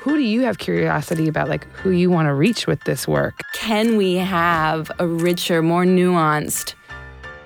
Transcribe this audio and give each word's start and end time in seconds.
who 0.00 0.16
do 0.16 0.22
you 0.22 0.40
have 0.40 0.56
curiosity 0.56 1.28
about, 1.28 1.50
like 1.50 1.70
who 1.74 1.90
you 1.90 2.10
want 2.10 2.26
to 2.26 2.32
reach 2.32 2.66
with 2.66 2.82
this 2.84 3.06
work? 3.06 3.42
Can 3.52 3.98
we 3.98 4.14
have 4.14 4.90
a 4.98 5.06
richer, 5.06 5.60
more 5.60 5.84
nuanced, 5.84 6.72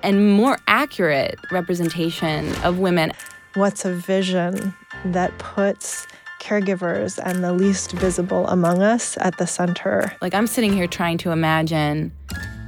and 0.01 0.31
more 0.31 0.57
accurate 0.65 1.37
representation 1.51 2.55
of 2.63 2.79
women? 2.79 3.11
What's 3.55 3.83
a 3.83 3.93
vision 3.93 4.73
that 5.03 5.37
puts 5.37 6.07
caregivers 6.39 7.19
and 7.21 7.43
the 7.43 7.51
least 7.51 7.91
visible 7.91 8.47
among 8.47 8.81
us 8.81 9.17
at 9.17 9.37
the 9.37 9.47
center? 9.47 10.13
Like, 10.21 10.33
I'm 10.33 10.47
sitting 10.47 10.71
here 10.71 10.87
trying 10.87 11.17
to 11.19 11.31
imagine 11.31 12.13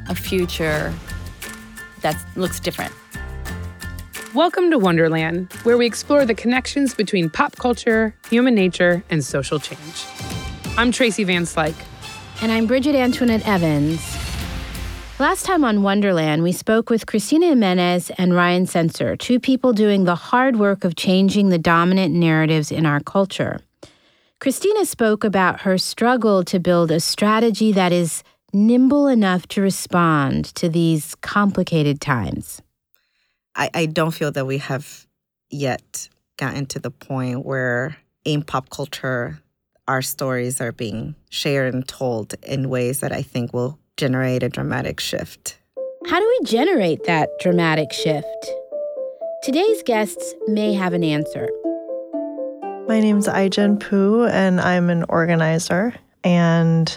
a 0.09 0.15
future 0.15 0.93
that 2.01 2.21
looks 2.35 2.59
different. 2.59 2.93
Welcome 4.38 4.69
to 4.69 4.77
Wonderland, 4.77 5.51
where 5.63 5.77
we 5.79 5.88
explore 5.88 6.23
the 6.23 6.35
connections 6.35 6.93
between 6.93 7.27
pop 7.27 7.55
culture, 7.55 8.13
human 8.29 8.53
nature, 8.53 9.03
and 9.09 9.25
social 9.25 9.57
change. 9.57 10.05
I'm 10.77 10.91
Tracy 10.91 11.23
Van 11.23 11.41
Slyke. 11.41 11.73
And 12.43 12.52
I'm 12.52 12.67
Bridget 12.67 12.93
Antoinette 12.93 13.48
Evans. 13.48 13.99
Last 15.17 15.43
time 15.43 15.63
on 15.63 15.81
Wonderland, 15.81 16.43
we 16.43 16.52
spoke 16.52 16.91
with 16.91 17.07
Cristina 17.07 17.48
Jimenez 17.48 18.12
and 18.20 18.35
Ryan 18.35 18.67
Sencer, 18.67 19.15
two 19.15 19.39
people 19.39 19.73
doing 19.73 20.03
the 20.03 20.13
hard 20.13 20.57
work 20.57 20.84
of 20.84 20.95
changing 20.95 21.49
the 21.49 21.57
dominant 21.57 22.13
narratives 22.13 22.71
in 22.71 22.85
our 22.85 22.99
culture. 22.99 23.62
Cristina 24.40 24.85
spoke 24.85 25.23
about 25.23 25.62
her 25.62 25.79
struggle 25.79 26.43
to 26.43 26.59
build 26.59 26.91
a 26.91 26.99
strategy 26.99 27.71
that 27.71 27.91
is 27.91 28.21
nimble 28.54 29.07
enough 29.07 29.48
to 29.48 29.63
respond 29.63 30.45
to 30.54 30.70
these 30.70 31.15
complicated 31.21 31.99
times. 31.99 32.62
I, 33.57 33.71
I 33.73 33.85
don't 33.88 34.11
feel 34.11 34.31
that 34.31 34.45
we 34.45 34.59
have 34.59 35.07
yet 35.49 36.09
gotten 36.38 36.67
to 36.67 36.79
the 36.79 36.91
point 36.91 37.43
where 37.43 37.98
in 38.23 38.43
pop 38.43 38.70
culture, 38.70 39.39
our 39.88 40.03
stories 40.03 40.61
are 40.61 40.71
being 40.71 41.15
shared 41.29 41.73
and 41.73 41.87
told 41.87 42.35
in 42.43 42.70
ways 42.70 42.99
that 42.99 43.12
I 43.12 43.23
think 43.23 43.54
will 43.54 43.79
generate 43.95 44.43
a 44.43 44.49
dramatic 44.49 44.99
shift. 44.99 45.57
How 46.07 46.20
do 46.20 46.37
we 46.40 46.45
generate 46.45 47.05
that 47.05 47.29
dramatic 47.40 47.91
shift? 47.91 48.51
Today's 49.41 49.82
guests 49.84 50.35
may 50.48 50.73
have 50.73 50.93
an 50.93 51.04
answer. 51.04 51.49
My 52.87 52.99
name's 52.99 53.27
Ai-jen 53.27 53.79
Poo, 53.79 54.26
and 54.26 54.62
I'm 54.62 54.89
an 54.89 55.04
organizer, 55.10 55.95
and 56.23 56.95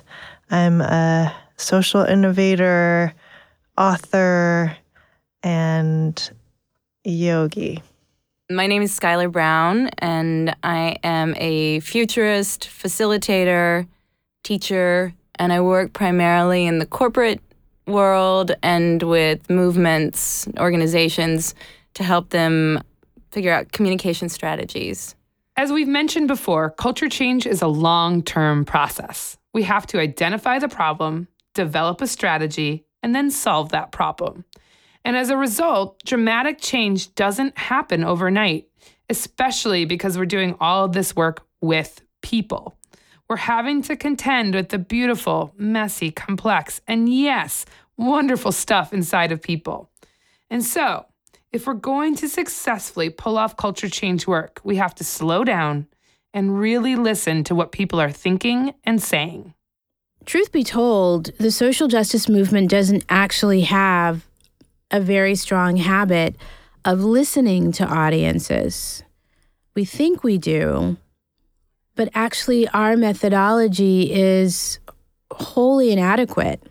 I'm 0.51 0.81
a 0.83 1.35
social 1.57 2.03
innovator, 2.03 3.15
author, 3.79 4.77
and 5.43 6.31
yogi. 7.05 7.83
My 8.51 8.67
name 8.67 8.83
is 8.83 8.93
Schuyler 8.93 9.29
Brown, 9.29 9.89
and 9.99 10.57
I 10.63 10.97
am 11.05 11.35
a 11.37 11.81
futurist, 11.81 12.69
facilitator, 12.69 13.87
teacher, 14.43 15.15
and 15.37 15.53
I 15.53 15.61
work 15.61 15.93
primarily 15.93 16.67
in 16.67 16.79
the 16.79 16.87
corporate 16.87 17.41
world 17.87 18.53
and 18.63 19.03
with 19.03 19.49
movements, 19.49 20.49
organizations 20.59 21.55
to 21.95 22.03
help 22.03 22.31
them 22.31 22.83
figure 23.31 23.53
out 23.53 23.73
communication 23.73 24.29
strategies. 24.29 25.15
As 25.57 25.71
we've 25.71 25.89
mentioned 25.89 26.29
before, 26.29 26.71
culture 26.71 27.09
change 27.09 27.47
is 27.47 27.63
a 27.63 27.67
long 27.67 28.23
term 28.23 28.65
process. 28.65 29.37
We 29.53 29.63
have 29.65 29.87
to 29.89 30.01
identify 30.01 30.59
the 30.59 30.69
problem, 30.69 31.29
develop 31.55 32.01
a 32.01 32.07
strategy, 32.07 32.85
and 33.03 33.15
then 33.15 33.31
solve 33.31 33.71
that 33.71 33.93
problem. 33.93 34.45
And 35.05 35.17
as 35.17 35.31
a 35.31 35.37
result, 35.37 36.03
dramatic 36.05 36.61
change 36.61 37.15
doesn't 37.15 37.57
happen 37.57 38.05
overnight, 38.05 38.69
especially 39.09 39.85
because 39.85 40.19
we're 40.19 40.27
doing 40.27 40.57
all 40.61 40.85
of 40.85 40.93
this 40.93 41.17
work 41.17 41.47
with 41.61 42.03
people. 42.23 42.77
We're 43.29 43.37
having 43.37 43.83
to 43.83 43.97
contend 43.97 44.55
with 44.55 44.71
the 44.71 44.79
beautiful, 44.79 45.55
messy, 45.57 46.11
complex, 46.11 46.81
and 46.87 47.09
yes, 47.09 47.65
wonderful 47.97 48.53
stuff 48.53 48.93
inside 48.93 49.33
of 49.33 49.41
people. 49.41 49.91
And 50.51 50.65
so, 50.65 51.07
if 51.53 51.67
we're 51.67 51.75
going 51.75 52.17
to 52.17 52.29
successfully 52.29 53.11
pull 53.11 53.39
off 53.39 53.57
culture 53.57 53.89
change 53.89 54.27
work, 54.27 54.61
we 54.65 54.77
have 54.77 54.95
to 54.97 55.05
slow 55.05 55.45
down 55.45 55.87
and 56.33 56.59
really 56.59 56.97
listen 56.97 57.43
to 57.45 57.55
what 57.55 57.73
people 57.73 58.01
are 58.01 58.11
thinking 58.11 58.75
and 58.85 59.03
saying. 59.03 59.55
Truth 60.27 60.53
be 60.53 60.65
told, 60.65 61.27
the 61.39 61.51
social 61.51 61.89
justice 61.89 62.29
movement 62.29 62.71
doesn't 62.71 63.05
actually 63.09 63.63
have 63.63 64.29
a 64.91 65.01
very 65.01 65.35
strong 65.35 65.77
habit 65.77 66.37
of 66.85 67.01
listening 67.01 67.73
to 67.73 67.87
audiences. 67.87 69.03
We 69.75 69.85
think 69.85 70.25
we 70.25 70.39
do, 70.39 70.97
but 71.95 72.09
actually, 72.15 72.67
our 72.69 72.97
methodology 72.97 74.13
is 74.13 74.79
wholly 75.33 75.93
inadequate. 75.93 76.63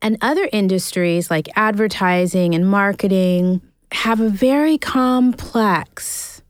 And 0.00 0.16
other 0.20 0.48
industries 0.52 1.30
like 1.30 1.48
advertising 1.56 2.54
and 2.54 2.68
marketing 2.68 3.60
have 3.92 4.20
a 4.20 4.28
very 4.28 4.78
complex 4.78 6.42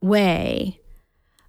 way 0.00 0.80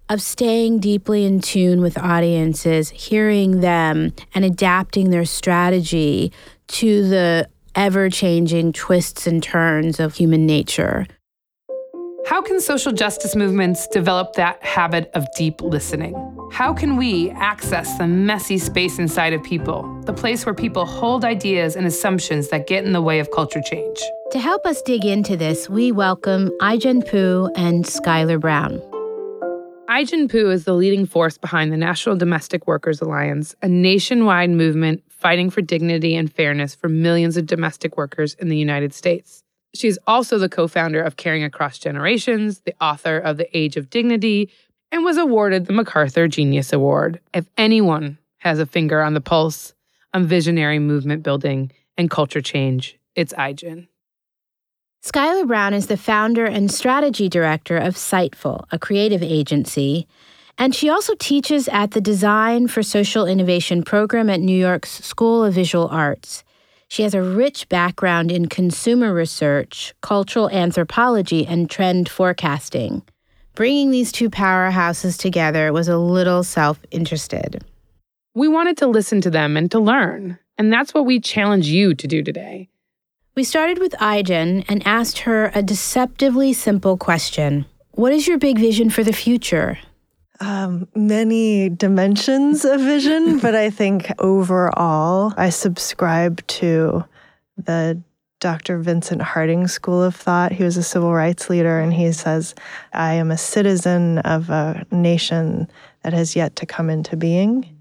of 0.08 0.22
staying 0.22 0.78
deeply 0.78 1.24
in 1.24 1.40
tune 1.40 1.80
with 1.80 1.98
audiences, 1.98 2.90
hearing 2.90 3.60
them, 3.60 4.12
and 4.34 4.44
adapting 4.44 5.10
their 5.10 5.24
strategy 5.24 6.32
to 6.68 7.08
the 7.08 7.48
ever 7.78 8.10
changing 8.10 8.72
twists 8.72 9.24
and 9.28 9.40
turns 9.40 10.00
of 10.00 10.12
human 10.12 10.44
nature. 10.44 11.06
How 12.26 12.42
can 12.42 12.60
social 12.60 12.90
justice 12.90 13.36
movements 13.36 13.86
develop 13.86 14.32
that 14.32 14.60
habit 14.64 15.08
of 15.14 15.24
deep 15.36 15.62
listening? 15.62 16.12
How 16.50 16.74
can 16.74 16.96
we 16.96 17.30
access 17.30 17.96
the 17.96 18.08
messy 18.08 18.58
space 18.58 18.98
inside 18.98 19.32
of 19.32 19.44
people, 19.44 19.84
the 20.06 20.12
place 20.12 20.44
where 20.44 20.56
people 20.56 20.86
hold 20.86 21.24
ideas 21.24 21.76
and 21.76 21.86
assumptions 21.86 22.48
that 22.48 22.66
get 22.66 22.84
in 22.84 22.92
the 22.92 23.00
way 23.00 23.20
of 23.20 23.30
culture 23.30 23.62
change? 23.62 24.02
To 24.32 24.40
help 24.40 24.66
us 24.66 24.82
dig 24.82 25.04
into 25.04 25.36
this, 25.36 25.70
we 25.70 25.92
welcome 25.92 26.50
Ai-jen 26.60 27.02
Poo 27.02 27.48
and 27.54 27.86
Schuyler 27.86 28.40
Brown. 28.40 28.82
Ai-jen 29.88 30.26
Poo 30.26 30.50
is 30.50 30.64
the 30.64 30.74
leading 30.74 31.06
force 31.06 31.38
behind 31.38 31.72
the 31.72 31.76
National 31.76 32.16
Domestic 32.16 32.66
Workers 32.66 33.00
Alliance, 33.00 33.54
a 33.62 33.68
nationwide 33.68 34.50
movement 34.50 35.04
fighting 35.18 35.50
for 35.50 35.60
dignity 35.60 36.14
and 36.16 36.32
fairness 36.32 36.74
for 36.74 36.88
millions 36.88 37.36
of 37.36 37.46
domestic 37.46 37.96
workers 37.96 38.34
in 38.34 38.48
the 38.48 38.56
United 38.56 38.94
States. 38.94 39.42
She 39.74 39.88
is 39.88 39.98
also 40.06 40.38
the 40.38 40.48
co 40.48 40.66
founder 40.66 41.02
of 41.02 41.16
Caring 41.16 41.44
Across 41.44 41.80
Generations, 41.80 42.60
the 42.60 42.74
author 42.80 43.18
of 43.18 43.36
The 43.36 43.56
Age 43.56 43.76
of 43.76 43.90
Dignity, 43.90 44.50
and 44.90 45.04
was 45.04 45.18
awarded 45.18 45.66
the 45.66 45.72
MacArthur 45.72 46.28
Genius 46.28 46.72
Award. 46.72 47.20
If 47.34 47.46
anyone 47.56 48.18
has 48.38 48.58
a 48.58 48.66
finger 48.66 49.02
on 49.02 49.14
the 49.14 49.20
pulse 49.20 49.74
on 50.14 50.26
visionary 50.26 50.78
movement 50.78 51.22
building 51.22 51.72
and 51.96 52.10
culture 52.10 52.40
change, 52.40 52.98
it's 53.14 53.34
Ai-jen. 53.34 53.88
Schuyler 55.02 55.44
Brown 55.44 55.74
is 55.74 55.86
the 55.86 55.96
founder 55.96 56.44
and 56.44 56.70
strategy 56.70 57.28
director 57.28 57.76
of 57.76 57.94
Sightful, 57.94 58.64
a 58.72 58.78
creative 58.78 59.22
agency, 59.22 60.08
and 60.58 60.74
she 60.74 60.90
also 60.90 61.14
teaches 61.14 61.68
at 61.68 61.92
the 61.92 62.00
Design 62.00 62.66
for 62.66 62.82
Social 62.82 63.26
Innovation 63.26 63.84
program 63.84 64.28
at 64.28 64.40
New 64.40 64.56
York's 64.56 65.04
School 65.04 65.44
of 65.44 65.54
Visual 65.54 65.86
Arts. 65.88 66.42
She 66.88 67.04
has 67.04 67.14
a 67.14 67.22
rich 67.22 67.68
background 67.68 68.32
in 68.32 68.46
consumer 68.46 69.14
research, 69.14 69.94
cultural 70.00 70.50
anthropology, 70.50 71.46
and 71.46 71.70
trend 71.70 72.08
forecasting. 72.08 73.02
Bringing 73.54 73.90
these 73.90 74.10
two 74.10 74.30
powerhouses 74.30 75.16
together 75.18 75.72
was 75.72 75.88
a 75.88 75.98
little 75.98 76.42
self 76.42 76.80
interested. 76.90 77.64
We 78.34 78.48
wanted 78.48 78.76
to 78.78 78.86
listen 78.86 79.20
to 79.22 79.30
them 79.30 79.56
and 79.56 79.70
to 79.70 79.78
learn, 79.78 80.38
and 80.56 80.72
that's 80.72 80.94
what 80.94 81.06
we 81.06 81.20
challenge 81.20 81.66
you 81.66 81.94
to 81.94 82.06
do 82.06 82.22
today. 82.22 82.68
We 83.34 83.44
started 83.44 83.78
with 83.78 84.00
Ai-jen 84.00 84.64
and 84.68 84.84
asked 84.86 85.20
her 85.20 85.52
a 85.54 85.62
deceptively 85.62 86.52
simple 86.52 86.96
question 86.96 87.66
What 87.92 88.12
is 88.12 88.26
your 88.26 88.38
big 88.38 88.58
vision 88.58 88.90
for 88.90 89.04
the 89.04 89.12
future? 89.12 89.78
Um, 90.40 90.88
many 90.94 91.68
dimensions 91.68 92.64
of 92.64 92.80
vision, 92.80 93.38
but 93.42 93.54
I 93.54 93.70
think 93.70 94.12
overall, 94.18 95.34
I 95.36 95.50
subscribe 95.50 96.46
to 96.48 97.04
the 97.56 98.00
Dr. 98.40 98.78
Vincent 98.78 99.20
Harding 99.20 99.66
School 99.66 100.02
of 100.02 100.14
Thought. 100.14 100.52
He 100.52 100.62
was 100.62 100.76
a 100.76 100.82
civil 100.82 101.12
rights 101.12 101.50
leader, 101.50 101.80
and 101.80 101.92
he 101.92 102.12
says, 102.12 102.54
I 102.92 103.14
am 103.14 103.30
a 103.30 103.38
citizen 103.38 104.18
of 104.18 104.48
a 104.50 104.86
nation 104.92 105.68
that 106.02 106.12
has 106.12 106.36
yet 106.36 106.54
to 106.56 106.66
come 106.66 106.88
into 106.88 107.16
being. 107.16 107.74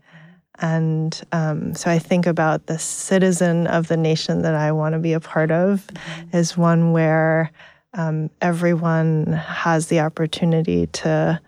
And 0.59 1.21
um, 1.31 1.75
so 1.75 1.91
I 1.91 1.99
think 1.99 2.25
about 2.25 2.65
the 2.65 2.79
citizen 2.79 3.67
of 3.67 3.87
the 3.87 3.97
nation 3.97 4.41
that 4.41 4.55
I 4.55 4.71
want 4.71 4.93
to 4.93 4.99
be 4.99 5.13
a 5.13 5.19
part 5.19 5.51
of 5.51 5.85
mm-hmm. 5.87 6.35
is 6.37 6.57
one 6.57 6.91
where 6.91 7.51
um, 7.93 8.31
everyone 8.41 9.33
has 9.33 9.87
the 9.87 9.99
opportunity 9.99 10.87
to 10.87 11.39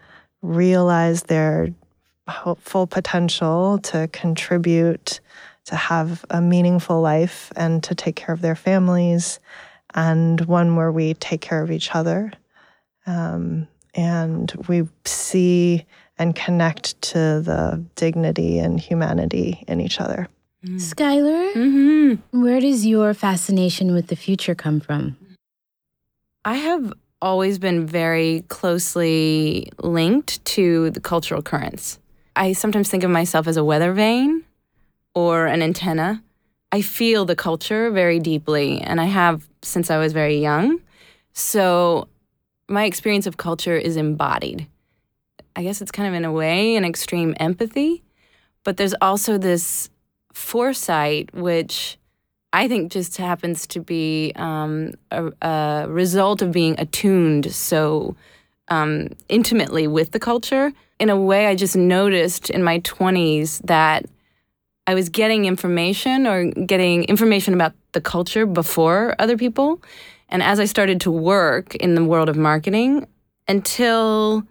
realize 0.42 1.24
their 1.24 1.70
full 2.60 2.88
potential 2.88 3.80
to 3.80 4.08
contribute, 4.10 5.20
to 5.66 5.76
have 5.76 6.24
a 6.30 6.42
meaningful 6.42 7.02
life, 7.02 7.52
and 7.56 7.84
to 7.84 7.96
take 7.96 8.16
care 8.16 8.34
of 8.34 8.42
their 8.42 8.56
families, 8.56 9.40
and 9.96 10.42
one 10.42 10.76
where 10.76 10.92
we 10.92 11.14
take 11.16 11.42
care 11.42 11.64
of 11.64 11.72
each 11.72 11.94
other. 11.96 12.32
Um, 13.06 13.68
and 13.96 14.52
we 14.68 14.88
see 15.06 15.86
and 16.20 16.36
connect 16.36 17.02
to 17.02 17.42
the 17.42 17.84
dignity 17.96 18.60
and 18.60 18.80
humanity 18.80 19.64
in 19.68 19.82
each 19.82 20.00
other. 20.00 20.28
Schuyler, 20.78 21.54
Mm-hmm. 21.54 22.42
where 22.44 22.60
does 22.60 22.86
your 22.86 23.14
fascination 23.14 23.94
with 23.94 24.08
the 24.08 24.16
future 24.16 24.54
come 24.54 24.80
from? 24.82 25.16
I 26.44 26.56
have 26.56 26.94
always 27.22 27.60
been 27.60 27.86
very 27.86 28.44
closely 28.48 29.70
linked 29.80 30.44
to 30.46 30.90
the 30.92 31.02
cultural 31.02 31.42
currents. 31.42 32.00
I 32.36 32.54
sometimes 32.54 32.90
think 32.90 33.04
of 33.04 33.12
myself 33.12 33.48
as 33.48 33.58
a 33.58 33.64
weather 33.64 33.94
vane 33.94 34.46
or 35.14 35.46
an 35.46 35.62
antenna. 35.62 36.24
I 36.72 36.82
feel 36.82 37.26
the 37.26 37.36
culture 37.36 37.92
very 37.92 38.20
deeply, 38.20 38.80
and 38.80 39.02
I 39.02 39.06
have 39.06 39.48
since 39.62 39.92
I 39.92 39.98
was 39.98 40.14
very 40.14 40.40
young. 40.40 40.80
So 41.34 42.08
my 42.68 42.86
experience 42.86 43.28
of 43.28 43.38
culture 43.38 43.76
is 43.76 43.98
embodied. 43.98 44.68
I 45.56 45.64
guess 45.64 45.82
it's 45.82 45.92
kind 45.92 46.08
of, 46.08 46.14
in 46.14 46.26
a 46.26 46.32
way, 46.32 46.76
an 46.76 46.86
extreme 46.86 47.36
empathy, 47.40 48.04
but 48.64 48.78
there's 48.78 48.96
also 49.02 49.38
this 49.38 49.90
foresight, 50.32 51.34
which 51.34 51.98
I 52.52 52.68
think 52.68 52.92
just 52.92 53.18
happens 53.18 53.68
to 53.68 53.80
be 53.80 54.32
um, 54.36 54.94
a, 55.12 55.32
a 55.42 55.88
result 55.88 56.42
of 56.42 56.52
being 56.52 56.76
attuned 56.80 57.54
so 57.54 58.16
um, 58.70 59.10
intimately 59.28 59.88
with 59.88 60.12
the 60.12 60.20
culture. 60.20 60.72
In 61.00 61.10
a 61.10 61.20
way, 61.20 61.48
I 61.48 61.56
just 61.56 61.76
noticed 61.76 62.50
in 62.50 62.64
my 62.64 62.80
20s 62.80 63.62
that 63.66 64.06
I 64.88 64.96
was 64.96 65.10
getting 65.10 65.46
information 65.46 66.26
or 66.26 66.46
getting 66.46 67.04
information 67.04 67.54
about 67.54 67.74
the 67.92 68.02
culture 68.02 68.46
before 68.46 69.16
other 69.20 69.38
people. 69.38 69.82
And 70.30 70.42
as 70.42 70.60
I 70.60 70.66
started 70.66 71.02
to 71.02 71.12
work 71.12 71.76
in 71.76 71.96
the 71.96 72.04
world 72.04 72.30
of 72.30 72.36
marketing, 72.36 73.08
until 73.48 74.44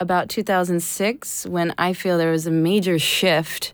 about 0.00 0.28
2006, 0.28 1.46
when 1.46 1.74
I 1.78 1.92
feel 1.92 2.18
there 2.18 2.30
was 2.30 2.46
a 2.46 2.50
major 2.50 2.98
shift 2.98 3.72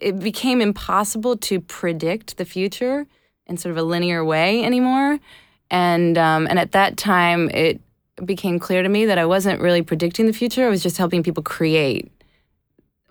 it 0.00 0.18
became 0.18 0.60
impossible 0.60 1.36
to 1.36 1.60
predict 1.60 2.36
the 2.36 2.44
future 2.44 3.06
in 3.46 3.56
sort 3.56 3.70
of 3.70 3.78
a 3.78 3.82
linear 3.82 4.24
way 4.24 4.64
anymore. 4.64 5.18
And 5.70 6.18
um, 6.18 6.46
and 6.48 6.58
at 6.58 6.72
that 6.72 6.96
time, 6.96 7.50
it 7.50 7.80
became 8.24 8.58
clear 8.58 8.82
to 8.82 8.88
me 8.88 9.06
that 9.06 9.18
I 9.18 9.26
wasn't 9.26 9.60
really 9.60 9.82
predicting 9.82 10.26
the 10.26 10.32
future. 10.32 10.66
I 10.66 10.70
was 10.70 10.82
just 10.82 10.96
helping 10.98 11.22
people 11.22 11.42
create 11.42 12.10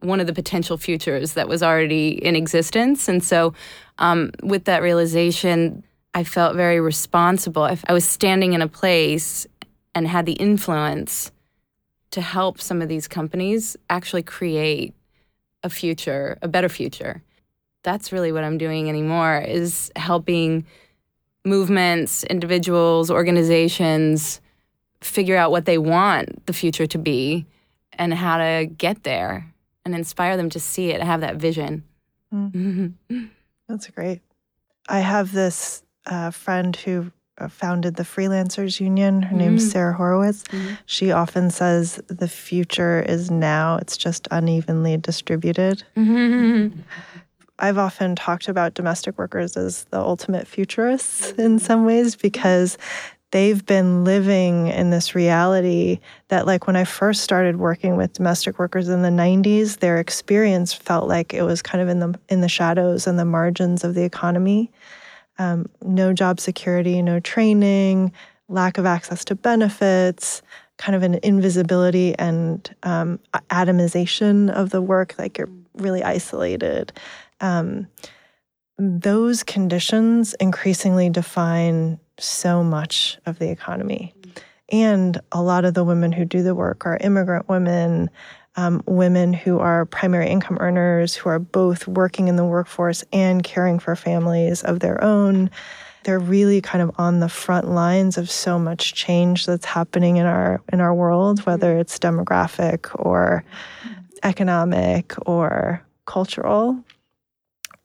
one 0.02 0.20
of 0.20 0.28
the 0.28 0.34
potential 0.34 0.78
futures 0.78 1.34
that 1.34 1.48
was 1.48 1.62
already 1.62 2.10
in 2.10 2.36
existence. 2.36 3.08
And 3.08 3.24
so, 3.24 3.54
um, 3.98 4.32
with 4.44 4.66
that 4.66 4.82
realization, 4.82 5.84
I 6.14 6.24
felt 6.24 6.56
very 6.56 6.80
responsible. 6.80 7.64
I, 7.64 7.78
I 7.88 7.94
was 7.94 8.06
standing 8.06 8.54
in 8.54 8.62
a 8.62 8.68
place 8.68 9.46
and 9.94 10.08
had 10.08 10.26
the 10.26 10.34
influence 10.34 11.32
to 12.12 12.22
help 12.22 12.60
some 12.60 12.82
of 12.82 12.90
these 12.90 13.08
companies 13.08 13.78
actually 13.90 14.24
create 14.24 14.94
a 15.64 15.70
future, 15.70 16.38
a 16.42 16.48
better 16.48 16.70
future. 16.70 17.22
That's 17.84 18.12
really 18.12 18.32
what 18.32 18.44
I'm 18.44 18.58
doing 18.58 18.90
anymore 18.90 19.38
is 19.40 19.92
helping 19.96 20.66
movements, 21.46 22.24
individuals, 22.26 23.10
organizations 23.10 24.42
figure 25.02 25.38
out 25.38 25.52
what 25.52 25.66
they 25.66 25.78
want 25.78 26.46
the 26.46 26.54
future 26.54 26.86
to 26.86 26.98
be 26.98 27.46
and 27.94 28.14
how 28.14 28.38
to 28.38 28.66
get 28.66 29.04
there 29.04 29.54
and 29.86 29.96
inspire 29.96 30.38
them 30.38 30.50
to 30.50 30.60
see 30.60 30.90
it, 30.90 31.02
have 31.02 31.22
that 31.22 31.38
vision. 31.38 31.84
That's 33.68 33.88
great. 33.88 34.22
I 34.88 35.00
have 35.00 35.32
this 35.32 35.84
uh, 36.06 36.32
friend 36.32 36.76
who 36.76 37.12
founded 37.48 37.96
the 37.96 38.04
Freelancers 38.04 38.80
Union. 38.80 39.22
Her 39.22 39.36
name's 39.36 39.66
Mm. 39.68 39.72
Sara 39.72 39.94
Horowitz. 39.94 40.44
Mhm. 40.50 40.78
She 40.86 41.12
often 41.12 41.50
says 41.50 42.00
the 42.08 42.28
future 42.28 43.02
is 43.08 43.32
now, 43.32 43.78
it's 43.78 43.96
just 43.98 44.28
unevenly 44.32 44.98
distributed. 44.98 45.84
I've 47.62 47.78
often 47.78 48.16
talked 48.16 48.48
about 48.48 48.74
domestic 48.74 49.18
workers 49.18 49.58
as 49.58 49.84
the 49.92 50.00
ultimate 50.00 50.48
futurists 50.48 51.32
in 51.38 51.60
some 51.60 51.86
ways 51.86 52.16
because 52.16 52.78
they've 53.32 53.64
been 53.66 54.04
living 54.06 54.68
in 54.68 54.90
this 54.92 55.14
reality 55.14 56.00
that 56.30 56.48
like 56.48 56.68
when 56.68 56.76
I 56.78 56.84
first 56.86 57.22
started 57.22 57.58
working 57.58 57.96
with 57.98 58.14
domestic 58.14 58.58
workers 58.60 58.88
in 58.90 59.02
the 59.02 59.10
90s 59.10 59.80
their 59.80 59.98
experience 60.00 60.74
felt 60.74 61.08
like 61.08 61.34
it 61.34 61.44
was 61.44 61.62
kind 61.62 61.82
of 61.82 61.90
in 61.90 62.00
the 62.00 62.18
in 62.30 62.42
the 62.42 62.50
shadows 62.50 63.06
and 63.08 63.20
the 63.20 63.26
margins 63.26 63.84
of 63.84 63.94
the 63.94 64.04
economy 64.04 64.72
um, 65.40 65.66
no 65.84 66.14
job 66.14 66.40
security 66.40 67.02
no 67.02 67.20
training 67.20 68.12
lack 68.48 68.78
of 68.78 68.86
access 68.86 69.26
to 69.26 69.36
benefits 69.36 70.42
kind 70.78 70.96
of 70.96 71.04
an 71.04 71.20
invisibility 71.24 72.16
and 72.18 72.74
um, 72.84 73.20
atomization 73.50 74.50
of 74.52 74.70
the 74.70 74.82
work 74.82 75.16
like 75.18 75.38
you're 75.38 75.50
really 75.76 76.04
isolated 76.04 76.94
um, 77.42 77.88
those 78.80 79.44
conditions 79.44 80.34
increasingly 80.36 81.10
define 81.10 82.00
so 82.18 82.64
much 82.64 83.18
of 83.26 83.38
the 83.38 83.50
economy. 83.50 84.14
And 84.72 85.20
a 85.32 85.42
lot 85.42 85.66
of 85.66 85.74
the 85.74 85.84
women 85.84 86.12
who 86.12 86.26
do 86.26 86.44
the 86.44 86.56
work 86.56 86.86
are 86.86 86.98
immigrant 87.02 87.50
women, 87.50 88.10
um, 88.56 88.82
women 88.86 89.34
who 89.34 89.60
are 89.60 89.86
primary 89.86 90.28
income 90.28 90.58
earners, 90.60 91.16
who 91.16 91.30
are 91.30 91.40
both 91.40 91.88
working 91.88 92.28
in 92.28 92.36
the 92.36 92.46
workforce 92.46 93.04
and 93.14 93.44
caring 93.44 93.80
for 93.80 93.96
families 93.96 94.64
of 94.64 94.80
their 94.80 95.04
own. 95.04 95.50
They're 96.04 96.20
really 96.20 96.62
kind 96.62 96.82
of 96.82 96.92
on 96.98 97.20
the 97.20 97.30
front 97.30 97.70
lines 97.70 98.18
of 98.18 98.30
so 98.32 98.58
much 98.58 98.94
change 98.94 99.46
that's 99.46 99.66
happening 99.66 100.18
in 100.18 100.26
our 100.26 100.62
in 100.72 100.82
our 100.82 100.94
world, 100.94 101.46
whether 101.46 101.78
it's 101.78 102.00
demographic 102.00 102.90
or 102.94 103.44
economic 104.24 105.14
or 105.28 105.86
cultural. 106.06 106.84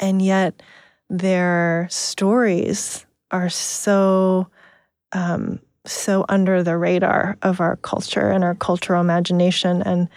And 0.01 0.23
yet 0.23 0.63
their 1.11 1.87
stories 1.91 3.05
are 3.31 3.49
so 3.49 4.49
um, 5.13 5.61
so 5.87 6.25
under 6.29 6.63
the 6.63 6.77
radar 6.77 7.37
of 7.43 7.61
our 7.61 7.77
culture 7.77 8.31
and 8.31 8.43
our 8.43 8.55
cultural 8.55 9.01
imagination 9.01 9.83
and 9.83 10.09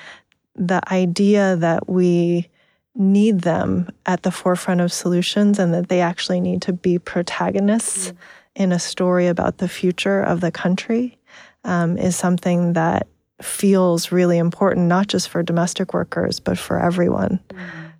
the 0.57 0.81
idea 0.91 1.55
that 1.55 1.87
we 1.87 2.49
need 2.95 3.41
them 3.41 3.89
at 4.05 4.23
the 4.23 4.31
forefront 4.31 4.81
of 4.81 4.91
solutions 4.91 5.59
and 5.59 5.73
that 5.73 5.87
they 5.87 6.01
actually 6.01 6.41
need 6.41 6.61
to 6.63 6.73
be 6.73 6.97
protagonists 6.97 8.11
in 8.55 8.71
a 8.71 8.79
story 8.79 9.27
about 9.27 9.59
the 9.59 9.69
future 9.69 10.21
of 10.21 10.41
the 10.41 10.51
country 10.51 11.17
um, 11.63 11.97
is 11.97 12.15
something 12.15 12.73
that 12.73 13.07
feels 13.41 14.11
really 14.11 14.39
important, 14.39 14.87
not 14.87 15.07
just 15.07 15.29
for 15.29 15.43
domestic 15.43 15.93
workers, 15.93 16.39
but 16.39 16.57
for 16.57 16.79
everyone. 16.79 17.39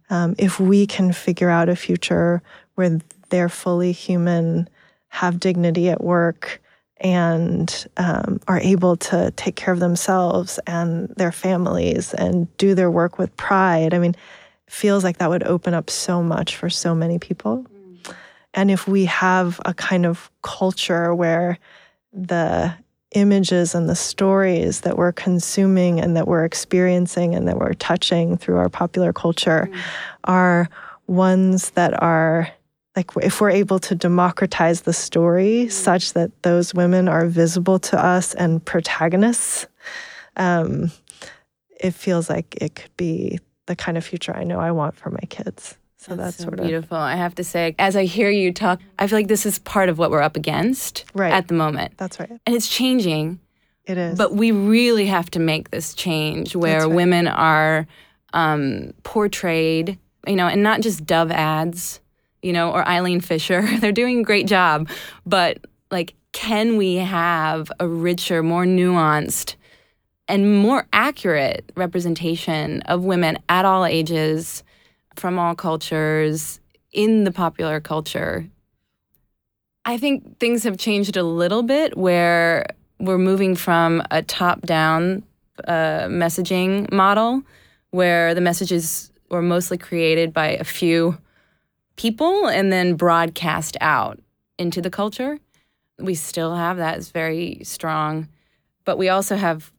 Um, 0.10 0.36
if 0.40 0.60
we 0.60 0.88
can 0.88 1.14
figure 1.14 1.50
out 1.50 1.70
a 1.70 1.76
future 1.76 2.42
where 2.74 3.00
they're 3.30 3.50
fully 3.50 3.92
human, 3.92 4.68
have 5.10 5.40
dignity 5.40 5.90
at 5.90 6.04
work, 6.04 6.62
and 7.00 7.88
um, 7.98 8.40
are 8.48 8.60
able 8.60 8.98
to 8.98 9.32
take 9.32 9.56
care 9.56 9.74
of 9.74 9.80
themselves 9.80 10.60
and 10.66 11.10
their 11.10 11.32
families 11.32 12.14
and 12.14 12.56
do 12.58 12.74
their 12.76 12.90
work 12.90 13.18
with 13.18 13.36
pride, 13.38 13.94
I 13.94 14.00
mean, 14.00 14.16
feels 14.68 15.04
like 15.04 15.18
that 15.18 15.30
would 15.30 15.44
open 15.44 15.74
up 15.74 15.90
so 15.90 16.22
much 16.24 16.56
for 16.56 16.70
so 16.70 16.96
many 16.96 17.20
people. 17.20 17.66
And 18.54 18.72
if 18.72 18.88
we 18.88 19.06
have 19.06 19.62
a 19.66 19.74
kind 19.74 20.06
of 20.06 20.32
culture 20.42 21.14
where 21.14 21.60
the 22.12 22.74
images 23.12 23.76
and 23.76 23.88
the 23.88 23.96
stories 23.96 24.82
that 24.82 24.98
we're 24.98 25.12
consuming 25.12 26.00
and 26.00 26.16
that 26.18 26.28
we're 26.28 26.44
experiencing 26.44 27.36
and 27.36 27.48
that 27.48 27.58
we're 27.58 27.74
touching 27.74 28.38
through 28.38 28.58
our 28.58 28.70
popular 28.70 29.14
culture 29.14 29.70
are 30.24 30.70
ones 31.08 31.70
that 31.72 32.02
are 32.02 32.50
like 32.98 33.12
if 33.22 33.40
we're 33.40 33.52
able 33.52 33.78
to 33.80 33.94
democratize 33.96 34.82
the 34.82 34.92
story 34.92 35.70
such 35.70 36.14
that 36.14 36.32
those 36.42 36.74
women 36.74 37.08
are 37.08 37.28
visible 37.28 37.78
to 37.80 38.04
us 38.04 38.34
and 38.34 38.66
protagonists 38.66 39.68
um, 40.36 40.92
it 41.80 41.92
feels 41.92 42.30
like 42.30 42.56
it 42.60 42.76
could 42.76 42.96
be 42.98 43.40
the 43.68 43.76
kind 43.76 43.98
of 43.98 44.04
future 44.04 44.36
i 44.36 44.44
know 44.44 44.60
i 44.60 44.72
want 44.72 44.96
for 44.98 45.12
my 45.12 45.24
kids 45.30 45.78
so 46.00 46.16
that's, 46.16 46.38
so 46.38 46.44
sort 46.44 46.60
of 46.60 46.66
beautiful. 46.66 46.96
I 46.96 47.16
have 47.16 47.36
to 47.36 47.44
say, 47.44 47.76
as 47.80 47.96
I 47.96 48.06
hear 48.06 48.30
you 48.30 48.54
talk, 48.54 48.80
I 49.00 49.08
feel 49.08 49.18
like 49.18 49.28
this 49.28 49.46
is 49.46 49.60
part 49.60 49.90
of 49.90 49.98
what 49.98 50.10
we're 50.12 50.22
up 50.22 50.38
against 50.38 51.04
Right. 51.14 51.34
at 51.34 51.48
the 51.48 51.54
moment. 51.56 51.98
that's 51.98 52.20
right 52.20 52.30
And 52.46 52.56
it's 52.56 52.70
changing, 52.70 53.40
it 53.84 53.98
is 53.98 54.18
but 54.18 54.34
we 54.34 54.52
really 54.52 55.08
have 55.08 55.30
to 55.32 55.40
make 55.40 55.72
this 55.72 55.94
change 55.96 56.56
where 56.56 56.82
right. 56.82 56.96
women 56.96 57.28
are 57.28 57.88
um, 58.34 58.94
portrayed, 59.04 59.98
you 60.26 60.36
know, 60.36 60.48
and 60.48 60.62
not 60.64 60.82
just 60.82 61.06
Dove 61.06 61.32
ads, 61.32 62.00
you 62.42 62.54
know, 62.54 62.72
or 62.72 62.88
Eileen 62.88 63.22
Fisher. 63.22 63.62
They're 63.80 63.92
doing 63.92 64.20
a 64.20 64.24
great 64.24 64.48
job, 64.48 64.90
but 65.26 65.60
like, 65.92 66.14
can 66.32 66.78
we 66.78 66.96
have 66.96 67.72
a 67.80 67.88
richer, 67.88 68.44
more 68.44 68.66
nuanced, 68.66 69.56
and 70.28 70.58
more 70.58 70.88
accurate 70.94 71.72
representation 71.76 72.82
of 72.84 73.04
women 73.04 73.40
at 73.50 73.66
all 73.66 73.86
ages, 73.86 74.64
from 75.16 75.40
all 75.40 75.56
cultures, 75.56 76.60
in 76.92 77.24
the 77.24 77.32
popular 77.32 77.80
culture? 77.80 78.48
I 79.86 79.98
think 79.98 80.40
things 80.40 80.64
have 80.64 80.78
changed 80.78 81.16
a 81.16 81.24
little 81.24 81.64
bit 81.64 81.98
where 81.98 82.66
we're 83.00 83.18
moving 83.18 83.56
from 83.56 84.04
a 84.12 84.22
top 84.22 84.62
down 84.62 85.24
uh, 85.66 86.08
messaging 86.08 86.92
model 86.92 87.42
where 87.92 88.34
the 88.34 88.42
messages 88.42 89.12
were 89.30 89.42
mostly 89.42 89.78
created 89.78 90.34
by 90.34 90.50
a 90.50 90.64
few 90.64 91.18
people 91.98 92.48
and 92.48 92.72
then 92.72 92.96
broadcast 92.96 93.76
out 93.82 94.20
into 94.58 94.82
the 94.82 94.90
culture. 94.90 95.40
We 96.00 96.16
still 96.16 96.56
have 96.56 96.78
that, 96.78 96.98
it's 96.98 97.10
very 97.10 97.60
strong. 97.64 98.30
But 98.86 98.98
we 98.98 99.10
also 99.10 99.36
have 99.36 99.72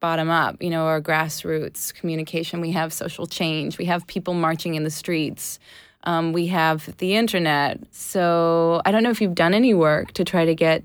bottom 0.00 0.28
up, 0.28 0.62
you 0.62 0.68
know, 0.68 0.86
our 0.86 1.00
grassroots 1.00 1.94
communication. 1.94 2.60
We 2.60 2.72
have 2.72 2.92
social 2.92 3.26
change. 3.26 3.78
We 3.78 3.86
have 3.86 4.06
people 4.06 4.34
marching 4.34 4.74
in 4.74 4.84
the 4.84 4.90
streets. 4.90 5.58
Um, 6.04 6.32
we 6.32 6.48
have 6.48 6.96
the 6.98 7.16
internet. 7.16 7.80
So 7.92 8.82
I 8.84 8.92
don't 8.92 9.02
know 9.02 9.10
if 9.10 9.20
you've 9.20 9.34
done 9.34 9.54
any 9.54 9.72
work 9.72 10.12
to 10.12 10.24
try 10.24 10.44
to 10.44 10.54
get 10.54 10.84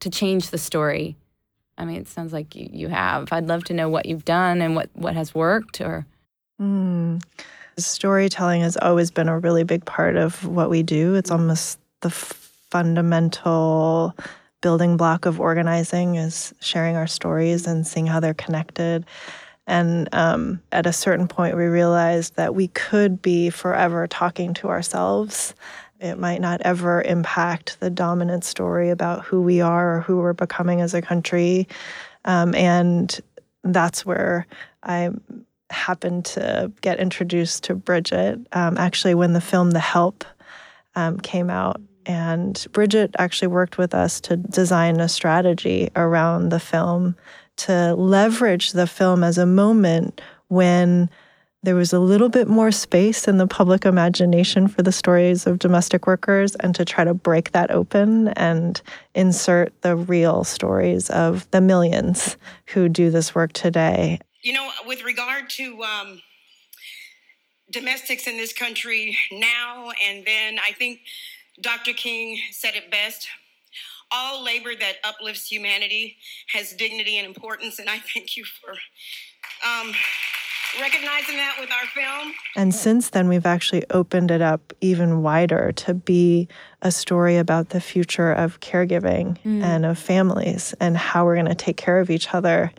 to 0.00 0.10
change 0.10 0.50
the 0.50 0.58
story. 0.58 1.16
I 1.78 1.84
mean, 1.84 1.96
it 1.96 2.08
sounds 2.08 2.32
like 2.32 2.54
you, 2.54 2.68
you 2.72 2.88
have. 2.88 3.32
I'd 3.32 3.46
love 3.46 3.64
to 3.64 3.74
know 3.74 3.88
what 3.88 4.06
you've 4.06 4.24
done 4.24 4.60
and 4.60 4.74
what, 4.74 4.90
what 4.94 5.14
has 5.14 5.34
worked 5.34 5.80
or. 5.80 6.04
Mm. 6.60 7.22
Storytelling 7.78 8.62
has 8.62 8.76
always 8.76 9.10
been 9.10 9.28
a 9.28 9.38
really 9.38 9.64
big 9.64 9.84
part 9.84 10.16
of 10.16 10.46
what 10.46 10.70
we 10.70 10.82
do. 10.82 11.14
It's 11.14 11.30
almost 11.30 11.78
the 12.00 12.10
fundamental 12.10 14.16
building 14.60 14.96
block 14.96 15.26
of 15.26 15.40
organizing 15.40 16.14
is 16.14 16.54
sharing 16.60 16.96
our 16.96 17.06
stories 17.06 17.66
and 17.66 17.86
seeing 17.86 18.06
how 18.06 18.20
they're 18.20 18.34
connected. 18.34 19.04
And 19.66 20.08
um, 20.12 20.60
at 20.72 20.86
a 20.86 20.92
certain 20.92 21.28
point, 21.28 21.56
we 21.56 21.64
realized 21.64 22.36
that 22.36 22.54
we 22.54 22.68
could 22.68 23.22
be 23.22 23.50
forever 23.50 24.06
talking 24.06 24.54
to 24.54 24.68
ourselves. 24.68 25.54
It 26.00 26.18
might 26.18 26.40
not 26.40 26.60
ever 26.62 27.02
impact 27.02 27.78
the 27.80 27.90
dominant 27.90 28.44
story 28.44 28.90
about 28.90 29.24
who 29.24 29.40
we 29.40 29.60
are 29.60 29.96
or 29.96 30.00
who 30.00 30.18
we're 30.18 30.32
becoming 30.32 30.80
as 30.80 30.94
a 30.94 31.02
country. 31.02 31.68
Um, 32.24 32.54
and 32.54 33.20
that's 33.62 34.04
where 34.04 34.46
I 34.82 35.10
happened 35.72 36.24
to 36.26 36.70
get 36.80 37.00
introduced 37.00 37.64
to 37.64 37.74
Bridget. 37.74 38.38
Um, 38.52 38.76
actually, 38.78 39.14
when 39.14 39.32
the 39.32 39.40
film 39.40 39.70
The 39.70 39.80
Help 39.80 40.24
um, 40.94 41.18
came 41.18 41.50
out, 41.50 41.80
and 42.06 42.66
Bridget 42.72 43.14
actually 43.18 43.48
worked 43.48 43.78
with 43.78 43.94
us 43.94 44.20
to 44.22 44.36
design 44.36 45.00
a 45.00 45.08
strategy 45.08 45.90
around 45.94 46.48
the 46.48 46.60
film 46.60 47.16
to 47.56 47.94
leverage 47.94 48.72
the 48.72 48.86
film 48.86 49.22
as 49.22 49.38
a 49.38 49.46
moment 49.46 50.20
when 50.48 51.08
there 51.64 51.74
was 51.76 51.92
a 51.92 52.00
little 52.00 52.28
bit 52.28 52.48
more 52.48 52.72
space 52.72 53.28
in 53.28 53.36
the 53.36 53.46
public 53.46 53.84
imagination 53.84 54.66
for 54.66 54.82
the 54.82 54.90
stories 54.90 55.46
of 55.46 55.60
domestic 55.60 56.08
workers 56.08 56.56
and 56.56 56.74
to 56.74 56.84
try 56.84 57.04
to 57.04 57.14
break 57.14 57.52
that 57.52 57.70
open 57.70 58.28
and 58.28 58.82
insert 59.14 59.72
the 59.82 59.94
real 59.94 60.42
stories 60.42 61.08
of 61.10 61.48
the 61.52 61.60
millions 61.60 62.36
who 62.66 62.88
do 62.88 63.10
this 63.10 63.34
work 63.34 63.52
today. 63.52 64.18
You 64.42 64.52
know, 64.52 64.70
with 64.86 65.04
regard 65.04 65.50
to 65.50 65.82
um, 65.82 66.22
domestics 67.70 68.26
in 68.26 68.36
this 68.36 68.52
country 68.52 69.16
now 69.30 69.90
and 70.04 70.24
then, 70.24 70.58
I 70.58 70.72
think 70.72 71.00
Dr. 71.60 71.92
King 71.92 72.38
said 72.50 72.74
it 72.74 72.90
best 72.90 73.28
all 74.12 74.44
labor 74.44 74.74
that 74.78 74.96
uplifts 75.04 75.50
humanity 75.50 76.16
has 76.52 76.72
dignity 76.74 77.16
and 77.16 77.26
importance, 77.26 77.78
and 77.78 77.88
I 77.88 77.98
thank 77.98 78.36
you 78.36 78.44
for 78.44 78.72
um, 79.66 79.92
recognizing 80.80 81.36
that 81.36 81.56
with 81.58 81.70
our 81.70 81.86
film. 81.86 82.34
And 82.56 82.74
since 82.74 83.10
then, 83.10 83.28
we've 83.28 83.46
actually 83.46 83.84
opened 83.90 84.30
it 84.30 84.42
up 84.42 84.72
even 84.80 85.22
wider 85.22 85.72
to 85.72 85.94
be 85.94 86.48
a 86.82 86.92
story 86.92 87.38
about 87.38 87.70
the 87.70 87.80
future 87.80 88.32
of 88.32 88.60
caregiving 88.60 89.38
mm. 89.42 89.62
and 89.62 89.86
of 89.86 89.98
families 89.98 90.74
and 90.80 90.96
how 90.96 91.24
we're 91.24 91.36
going 91.36 91.46
to 91.46 91.54
take 91.54 91.76
care 91.76 92.00
of 92.00 92.10
each 92.10 92.34
other 92.34 92.72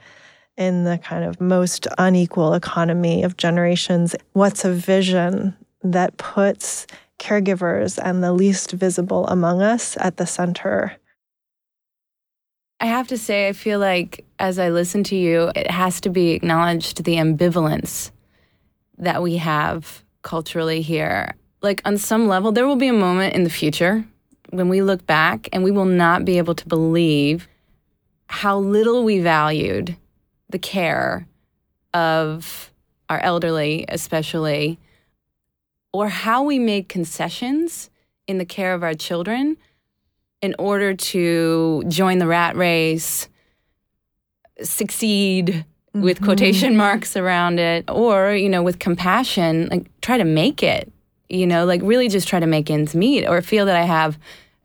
in 0.57 0.83
the 0.83 0.97
kind 0.97 1.23
of 1.23 1.41
most 1.41 1.87
unequal 1.97 2.53
economy 2.53 3.23
of 3.23 3.37
generations. 3.37 4.15
What's 4.33 4.65
a 4.65 4.71
vision 4.71 5.55
that 5.83 6.17
puts 6.17 6.87
caregivers 7.19 7.99
and 8.01 8.23
the 8.23 8.33
least 8.33 8.71
visible 8.71 9.27
among 9.27 9.61
us 9.61 9.97
at 9.99 10.17
the 10.17 10.25
center 10.25 10.97
I 12.83 12.87
have 12.87 13.07
to 13.07 13.17
say, 13.17 13.47
I 13.47 13.53
feel 13.53 13.79
like 13.79 14.25
as 14.39 14.59
I 14.59 14.67
listen 14.67 15.05
to 15.05 15.15
you, 15.15 15.53
it 15.55 15.71
has 15.71 16.01
to 16.01 16.09
be 16.09 16.31
acknowledged 16.31 17.05
the 17.05 17.15
ambivalence 17.15 18.11
that 18.97 19.23
we 19.23 19.37
have 19.37 20.03
culturally 20.21 20.81
here. 20.81 21.33
Like, 21.61 21.81
on 21.85 21.97
some 21.97 22.27
level, 22.27 22.51
there 22.51 22.67
will 22.67 22.75
be 22.75 22.89
a 22.89 22.93
moment 22.93 23.35
in 23.35 23.45
the 23.45 23.49
future 23.49 24.03
when 24.49 24.67
we 24.67 24.81
look 24.81 25.05
back 25.05 25.47
and 25.53 25.63
we 25.63 25.71
will 25.71 25.85
not 25.85 26.25
be 26.25 26.37
able 26.37 26.55
to 26.55 26.67
believe 26.67 27.47
how 28.27 28.57
little 28.57 29.05
we 29.05 29.21
valued 29.21 29.95
the 30.53 30.59
care 30.59 31.27
of 31.93 32.71
our 33.09 33.19
elderly, 33.19 33.83
especially, 33.89 34.79
or 35.91 36.07
how 36.07 36.43
we 36.43 36.57
made 36.57 36.87
concessions 36.87 37.89
in 38.27 38.37
the 38.37 38.45
care 38.45 38.73
of 38.73 38.83
our 38.83 38.93
children 38.93 39.57
in 40.41 40.55
order 40.57 40.93
to 40.93 41.83
join 41.87 42.19
the 42.19 42.27
rat 42.27 42.55
race, 42.55 43.27
succeed 44.61 45.47
mm-hmm. 45.47 46.01
with 46.01 46.21
quotation 46.21 46.77
marks 46.77 47.17
around 47.17 47.59
it, 47.59 47.83
or, 47.89 48.33
you 48.33 48.47
know, 48.47 48.63
with 48.63 48.79
compassion, 48.79 49.67
like 49.69 49.89
try 50.01 50.17
to 50.17 50.23
make 50.23 50.63
it, 50.63 50.91
you 51.29 51.47
know, 51.47 51.65
like 51.65 51.81
really 51.83 52.07
just 52.07 52.27
try 52.27 52.39
to 52.39 52.47
make 52.47 52.69
ends 52.69 52.95
meet 52.95 53.25
or 53.27 53.41
feel 53.41 53.65
that 53.65 53.75
I 53.75 53.83
have, 53.83 54.17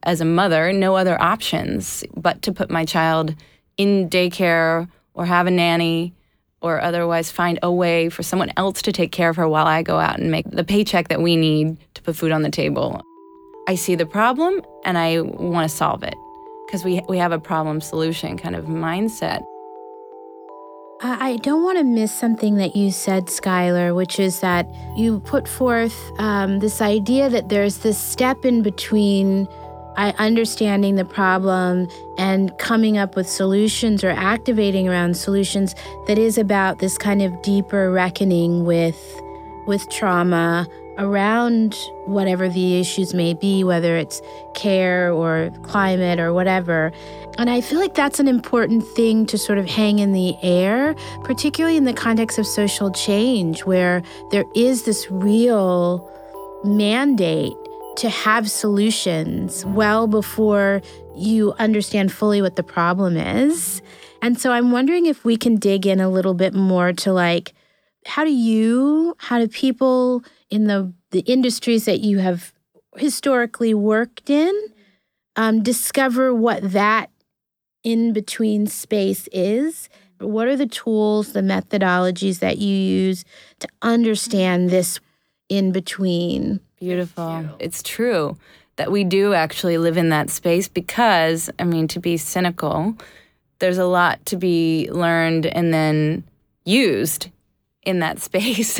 as 0.03 0.21
a 0.21 0.25
mother, 0.25 0.71
no 0.71 0.95
other 0.95 1.21
options 1.21 2.05
but 2.15 2.41
to 2.43 2.53
put 2.53 2.69
my 2.69 2.85
child 2.85 3.35
in 3.75 4.09
daycare 4.09 4.87
or 5.19 5.25
have 5.25 5.47
a 5.47 5.51
nanny 5.51 6.15
or 6.61 6.81
otherwise 6.81 7.29
find 7.29 7.59
a 7.61 7.71
way 7.71 8.07
for 8.07 8.23
someone 8.23 8.51
else 8.55 8.81
to 8.81 8.93
take 8.93 9.11
care 9.11 9.29
of 9.29 9.35
her 9.35 9.49
while 9.49 9.67
I 9.67 9.83
go 9.83 9.99
out 9.99 10.17
and 10.17 10.31
make 10.31 10.49
the 10.49 10.63
paycheck 10.63 11.09
that 11.09 11.21
we 11.21 11.35
need 11.35 11.77
to 11.95 12.01
put 12.01 12.15
food 12.15 12.31
on 12.31 12.41
the 12.41 12.49
table. 12.49 13.01
I 13.67 13.75
see 13.75 13.95
the 13.95 14.05
problem 14.05 14.61
and 14.85 14.97
I 14.97 15.19
want 15.19 15.69
to 15.69 15.75
solve 15.75 16.03
it 16.03 16.15
because 16.65 16.85
we, 16.85 17.01
we 17.09 17.17
have 17.17 17.33
a 17.33 17.39
problem 17.39 17.81
solution 17.81 18.37
kind 18.37 18.55
of 18.55 18.65
mindset. 18.65 19.45
I 21.01 21.37
don't 21.43 21.63
want 21.63 21.77
to 21.77 21.83
miss 21.83 22.13
something 22.13 22.55
that 22.55 22.75
you 22.75 22.91
said, 22.91 23.29
Schuyler, 23.29 23.93
which 23.93 24.19
is 24.19 24.39
that 24.39 24.67
you 24.97 25.19
put 25.21 25.47
forth 25.47 25.97
um, 26.17 26.59
this 26.59 26.81
idea 26.81 27.29
that 27.29 27.49
there's 27.49 27.79
this 27.79 27.97
step 27.97 28.43
in 28.45 28.61
between 28.61 29.47
uh, 29.99 30.13
understanding 30.17 30.95
the 30.95 31.03
problem 31.03 31.89
and 32.17 32.57
coming 32.57 32.97
up 32.97 33.17
with 33.17 33.27
solutions 33.27 34.01
or 34.01 34.09
activating 34.11 34.87
around 34.87 35.17
solutions 35.17 35.75
that 36.07 36.17
is 36.17 36.37
about 36.37 36.79
this 36.79 36.97
kind 36.97 37.21
of 37.21 37.41
deeper 37.41 37.91
reckoning 37.91 38.63
with 38.63 38.97
with 39.67 39.87
trauma 39.89 40.65
around 40.97 41.75
whatever 42.05 42.49
the 42.49 42.79
issues 42.79 43.13
may 43.13 43.33
be, 43.33 43.63
whether 43.63 43.97
it's 43.97 44.21
care 44.53 45.11
or 45.11 45.51
climate 45.63 46.19
or 46.19 46.33
whatever. 46.33 46.91
And 47.37 47.49
I 47.49 47.61
feel 47.61 47.79
like 47.79 47.93
that's 47.93 48.19
an 48.19 48.27
important 48.27 48.85
thing 48.87 49.25
to 49.27 49.37
sort 49.37 49.57
of 49.57 49.65
hang 49.65 49.99
in 49.99 50.13
the 50.13 50.35
air, 50.41 50.95
particularly 51.23 51.77
in 51.77 51.83
the 51.83 51.93
context 51.93 52.39
of 52.39 52.47
social 52.47 52.89
change, 52.91 53.65
where 53.65 54.01
there 54.31 54.45
is 54.55 54.83
this 54.83 55.09
real 55.11 56.09
mandate 56.63 57.53
to 57.99 58.07
have 58.07 58.49
solutions 58.49 59.65
well 59.65 60.07
before 60.07 60.81
you 61.17 61.51
understand 61.59 62.13
fully 62.13 62.41
what 62.41 62.55
the 62.55 62.63
problem 62.63 63.17
is. 63.17 63.81
And 64.21 64.39
so 64.39 64.53
I'm 64.53 64.71
wondering 64.71 65.05
if 65.05 65.25
we 65.25 65.35
can 65.35 65.57
dig 65.57 65.85
in 65.85 65.99
a 65.99 66.07
little 66.07 66.33
bit 66.33 66.53
more 66.53 66.93
to 66.93 67.11
like, 67.11 67.53
how 68.05 68.23
do 68.23 68.31
you, 68.31 69.17
how 69.17 69.37
do 69.37 69.49
people, 69.49 70.23
in 70.49 70.67
the, 70.67 70.93
the 71.11 71.19
industries 71.21 71.83
that 71.85 71.99
you 71.99 72.19
have 72.19 72.53
historically 72.95 73.73
worked 73.73 74.29
in 74.29 74.53
um, 75.35 75.61
discover 75.61 76.33
what 76.33 76.71
that 76.71 77.09
in 77.83 78.13
between 78.13 78.65
space 78.65 79.27
is? 79.33 79.89
What 80.19 80.47
are 80.47 80.55
the 80.55 80.67
tools, 80.67 81.33
the 81.33 81.41
methodologies 81.41 82.39
that 82.39 82.59
you 82.59 82.73
use 82.73 83.25
to 83.59 83.67
understand 83.81 84.69
this 84.69 85.01
in 85.49 85.73
between? 85.73 86.61
Beautiful. 86.79 87.45
It's 87.59 87.83
true 87.83 88.37
that 88.77 88.91
we 88.91 89.03
do 89.03 89.33
actually 89.33 89.77
live 89.77 89.97
in 89.97 90.09
that 90.09 90.29
space 90.29 90.69
because, 90.69 91.49
I 91.59 91.65
mean, 91.65 91.87
to 91.89 91.99
be 91.99 92.15
cynical, 92.15 92.95
there's 93.59 93.77
a 93.77 93.85
lot 93.85 94.25
to 94.27 94.37
be 94.37 94.89
learned 94.89 95.45
and 95.45 95.73
then 95.73 96.23
used 96.63 97.29
in 97.83 97.99
that 97.99 98.19
space. 98.27 98.79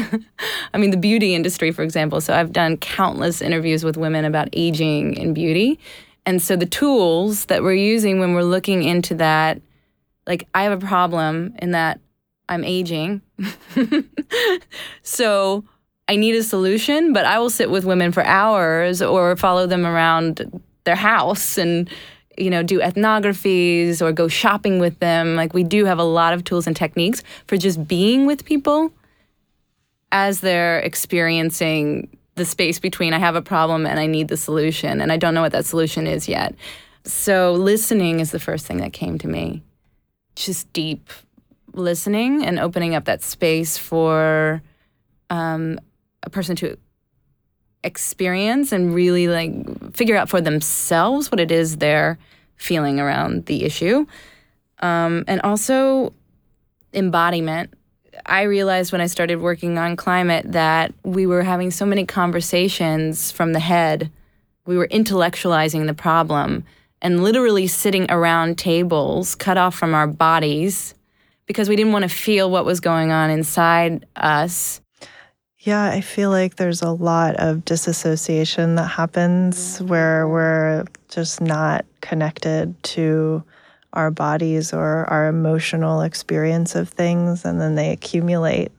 I 0.74 0.77
mean, 0.77 0.91
the 0.91 0.98
beauty 0.98 1.36
industry, 1.36 1.72
for 1.72 1.84
example. 1.84 2.22
So 2.22 2.34
I've 2.34 2.53
done 2.53 2.77
countless 2.77 3.41
interviews 3.41 3.84
with 3.84 3.98
women 3.98 4.24
about 4.24 4.48
aging 4.53 5.18
and 5.20 5.36
beauty. 5.36 5.79
And 6.25 6.41
so 6.41 6.56
the 6.56 6.65
tools 6.65 7.46
that 7.46 7.63
we're 7.63 7.74
using 7.74 8.20
when 8.20 8.34
we're 8.34 8.44
looking 8.44 8.84
into 8.84 9.15
that, 9.15 9.62
like, 10.25 10.48
I 10.53 10.63
have 10.63 10.84
a 10.84 10.86
problem 10.86 11.56
in 11.62 11.72
that 11.72 12.00
I'm 12.48 12.63
aging. 12.63 13.22
so 15.01 15.65
I 16.10 16.16
need 16.16 16.34
a 16.34 16.44
solution, 16.44 17.13
but 17.13 17.25
I 17.25 17.38
will 17.38 17.51
sit 17.51 17.70
with 17.70 17.86
women 17.86 18.12
for 18.12 18.25
hours 18.25 19.00
or 19.00 19.36
follow 19.36 19.68
them 19.68 19.86
around 19.86 20.62
their 20.84 20.96
house 20.96 21.58
and 21.58 21.88
you 22.36 22.50
know, 22.50 22.63
do 22.63 22.80
ethnographies 22.80 24.01
or 24.01 24.12
go 24.12 24.28
shopping 24.28 24.80
with 24.80 24.98
them. 25.00 25.36
Like 25.36 25.54
we 25.54 25.63
do 25.63 25.86
have 25.86 26.00
a 26.00 26.04
lot 26.04 26.34
of 26.34 26.44
tools 26.44 26.68
and 26.68 26.75
techniques 26.75 27.22
for 27.48 27.58
just 27.58 27.86
being 27.88 28.25
with 28.25 28.46
people 28.46 28.92
as 30.12 30.39
they're 30.39 30.80
experiencing 30.80 32.18
the 32.36 32.46
space 32.46 32.80
between 32.80 33.13
I 33.13 33.20
have 33.20 33.36
a 33.36 33.42
problem 33.42 33.86
and 33.86 34.00
I 34.00 34.08
need 34.08 34.30
the 34.30 34.38
solution 34.38 35.01
and 35.01 35.12
I 35.12 35.18
don't 35.18 35.34
know 35.34 35.42
what 35.42 35.51
that 35.51 35.66
solution 35.66 36.08
is 36.08 36.28
yet. 36.28 36.56
So 37.04 37.54
listening 37.54 38.20
is 38.20 38.32
the 38.32 38.39
first 38.39 38.66
thing 38.66 38.78
that 38.78 38.94
came 38.94 39.18
to 39.20 39.28
me. 39.28 39.62
Just 40.36 40.72
deep 40.74 41.10
listening 41.74 42.46
and 42.46 42.58
opening 42.58 42.96
up 42.96 43.06
that 43.06 43.22
space 43.22 43.78
for 43.78 44.62
um, 45.30 45.80
a 46.24 46.30
person 46.30 46.56
to 46.58 46.78
experience 47.84 48.72
and 48.72 48.94
really 48.94 49.28
like 49.28 49.96
figure 49.96 50.18
out 50.18 50.30
for 50.30 50.42
themselves 50.42 51.32
what 51.32 51.40
it 51.40 51.52
is 51.52 51.78
they're 51.78 52.18
feeling 52.58 53.00
around 53.00 53.46
the 53.46 53.64
issue. 53.64 54.06
Um, 54.80 55.24
and 55.28 55.42
also 55.42 56.14
embodiment. 56.94 57.74
I 58.26 58.44
realized 58.44 58.92
when 58.92 59.02
I 59.02 59.08
started 59.08 59.40
working 59.40 59.78
on 59.78 59.96
climate 59.96 60.52
that 60.52 60.94
we 61.04 61.26
were 61.26 61.44
having 61.44 61.72
so 61.72 61.86
many 61.86 62.06
conversations 62.06 63.32
from 63.32 63.54
the 63.54 63.60
head. 63.60 64.12
We 64.66 64.78
were 64.78 64.88
intellectualizing 64.88 65.88
the 65.88 65.94
problem 65.94 66.66
and 67.02 67.24
literally 67.24 67.68
sitting 67.68 68.10
around 68.12 68.58
tables 68.58 69.36
cut 69.36 69.58
off 69.58 69.76
from 69.76 69.94
our 69.94 70.08
bodies 70.08 70.96
because 71.46 71.70
we 71.70 71.76
didn't 71.76 71.94
want 71.94 72.04
to 72.04 72.10
feel 72.10 72.52
what 72.52 72.66
was 72.66 72.80
going 72.80 73.12
on 73.12 73.30
inside 73.30 74.06
us. 74.16 74.82
Yeah, 75.70 75.86
I 75.86 76.02
feel 76.02 76.32
like 76.32 76.56
there's 76.56 76.82
a 76.82 76.90
lot 76.90 77.36
of 77.36 77.64
disassociation 77.64 78.74
that 78.74 78.88
happens 78.88 79.78
where 79.78 80.28
we're 80.28 80.84
just 81.10 81.42
not 81.42 81.86
connected 82.02 82.82
to 82.96 83.44
our 83.94 84.10
bodies 84.10 84.74
or 84.74 85.06
our 85.12 85.28
emotional 85.28 86.02
experience 86.02 86.74
of 86.74 86.90
things, 86.90 87.46
and 87.46 87.62
then 87.62 87.76
they 87.76 87.92
accumulate, 87.92 88.72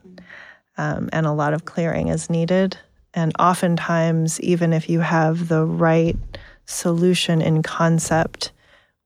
um, 0.77 1.07
and 1.13 1.25
a 1.25 1.31
lot 1.31 1.53
of 1.53 1.63
clearing 1.63 2.09
is 2.09 2.29
needed. 2.29 2.77
And 3.13 3.31
oftentimes, 3.39 4.41
even 4.41 4.73
if 4.73 4.89
you 4.89 4.99
have 4.99 5.47
the 5.47 5.63
right 5.63 6.17
solution 6.65 7.41
in 7.41 7.63
concept, 7.63 8.51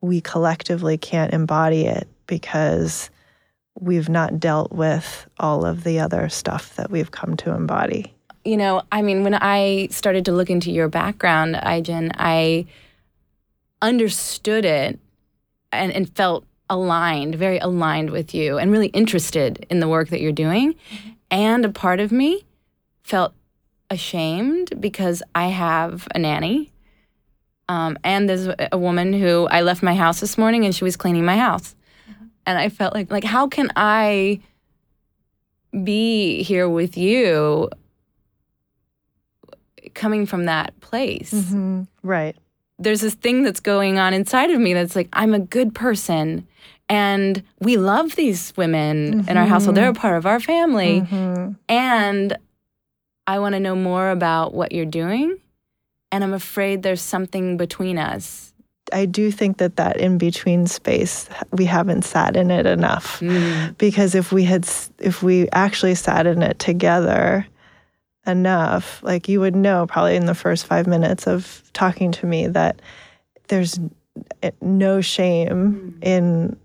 we 0.02 0.22
collectively 0.22 0.98
can't 0.98 1.36
embody 1.36 1.86
it 1.86 2.08
because 2.26 3.12
we've 3.80 4.10
not 4.10 4.40
dealt 4.40 4.72
with 4.72 5.28
all 5.40 5.66
of 5.66 5.84
the 5.84 6.00
other 6.00 6.30
stuff 6.30 6.76
that 6.76 6.90
we've 6.90 7.12
come 7.12 7.36
to 7.38 7.52
embody. 7.52 8.14
You 8.44 8.58
know, 8.58 8.84
I 8.92 9.02
mean, 9.02 9.24
when 9.24 9.34
I 9.34 9.88
started 9.92 10.26
to 10.26 10.32
look 10.32 10.50
into 10.50 10.72
your 10.72 10.88
background, 10.88 11.56
Ai-jen, 11.56 12.12
I 12.16 12.68
understood 13.82 14.66
it 14.66 15.00
and, 15.72 15.92
and 15.92 16.10
felt 16.16 16.46
aligned, 16.70 17.36
very 17.36 17.58
aligned 17.58 18.12
with 18.12 18.34
you, 18.34 18.58
and 18.58 18.72
really 18.72 18.88
interested 18.88 19.66
in 19.70 19.80
the 19.80 19.88
work 19.88 20.10
that 20.10 20.22
you're 20.22 20.32
doing. 20.32 20.76
And 21.30 21.66
a 21.66 21.70
part 21.70 22.00
of 22.00 22.12
me 22.12 22.46
felt 23.04 23.34
ashamed 23.90 24.80
because 24.80 25.22
I 25.34 25.48
have 25.48 26.08
a 26.14 26.20
nanny. 26.20 26.72
Um, 27.68 27.98
and 28.04 28.30
there's 28.30 28.48
a 28.72 28.78
woman 28.78 29.14
who 29.14 29.48
I 29.48 29.62
left 29.62 29.82
my 29.82 29.96
house 29.96 30.20
this 30.20 30.38
morning 30.38 30.66
and 30.66 30.76
she 30.76 30.84
was 30.84 30.96
cleaning 30.96 31.26
my 31.26 31.38
house. 31.38 31.76
Mm-hmm. 32.46 32.58
And 32.58 32.60
I 32.60 32.70
felt 32.70 32.94
like, 32.94 33.12
like, 33.12 33.24
how 33.24 33.48
can 33.48 33.72
I 33.76 34.40
be 35.84 36.44
here 36.44 36.70
with 36.70 36.98
you 36.98 37.70
coming 39.94 40.26
from 40.26 40.46
that 40.46 40.80
place? 40.80 41.34
Mm-hmm. 41.34 41.84
Right 42.04 42.36
there's 42.78 43.02
this 43.02 43.16
thing 43.16 43.44
that's 43.44 43.60
going 43.60 44.00
on 44.00 44.14
inside 44.14 44.52
of 44.52 44.60
me 44.60 44.74
that's 44.74 44.96
like 44.96 45.10
I'm 45.14 45.34
a 45.34 45.40
good 45.40 45.74
person 45.74 46.48
and 46.90 47.42
we 47.60 47.78
love 47.78 48.16
these 48.16 48.54
women 48.58 49.22
mm-hmm. 49.22 49.30
in 49.30 49.38
our 49.38 49.46
household 49.46 49.76
they're 49.76 49.90
a 49.90 49.94
part 49.94 50.18
of 50.18 50.26
our 50.26 50.40
family 50.40 51.02
mm-hmm. 51.02 51.54
and 51.70 52.38
I 53.28 53.40
want 53.40 53.54
to 53.54 53.60
know 53.60 53.76
more 53.76 54.12
about 54.12 54.54
what 54.54 54.72
you're 54.72 54.86
doing 54.86 55.38
and 56.12 56.24
I'm 56.24 56.34
afraid 56.34 56.84
there's 56.84 57.02
something 57.02 57.58
between 57.58 57.98
us 57.98 58.54
I 58.94 59.06
do 59.06 59.32
think 59.32 59.58
that 59.58 59.78
that 59.78 59.98
in 59.98 60.18
between 60.18 60.68
space 60.68 61.28
we 61.52 61.66
haven't 61.66 62.04
sat 62.04 62.36
in 62.36 62.52
it 62.52 62.66
enough 62.66 63.20
mm. 63.20 63.76
because 63.78 64.14
if 64.14 64.32
we 64.32 64.44
had 64.44 64.68
if 65.00 65.24
we 65.24 65.50
actually 65.50 65.96
sat 65.96 66.28
in 66.28 66.42
it 66.44 66.60
together 66.60 67.48
enough, 68.28 69.02
like 69.04 69.28
you 69.28 69.40
would 69.40 69.56
know 69.56 69.88
probably 69.88 70.16
in 70.16 70.26
the 70.26 70.36
first 70.36 70.66
five 70.66 70.88
minutes 70.88 71.28
of 71.28 71.64
talking 71.74 72.12
to 72.12 72.26
me 72.26 72.48
that 72.48 72.82
there's 73.48 73.80
no 74.62 75.02
shame 75.02 75.98
mm. 76.00 76.04
in 76.04 76.58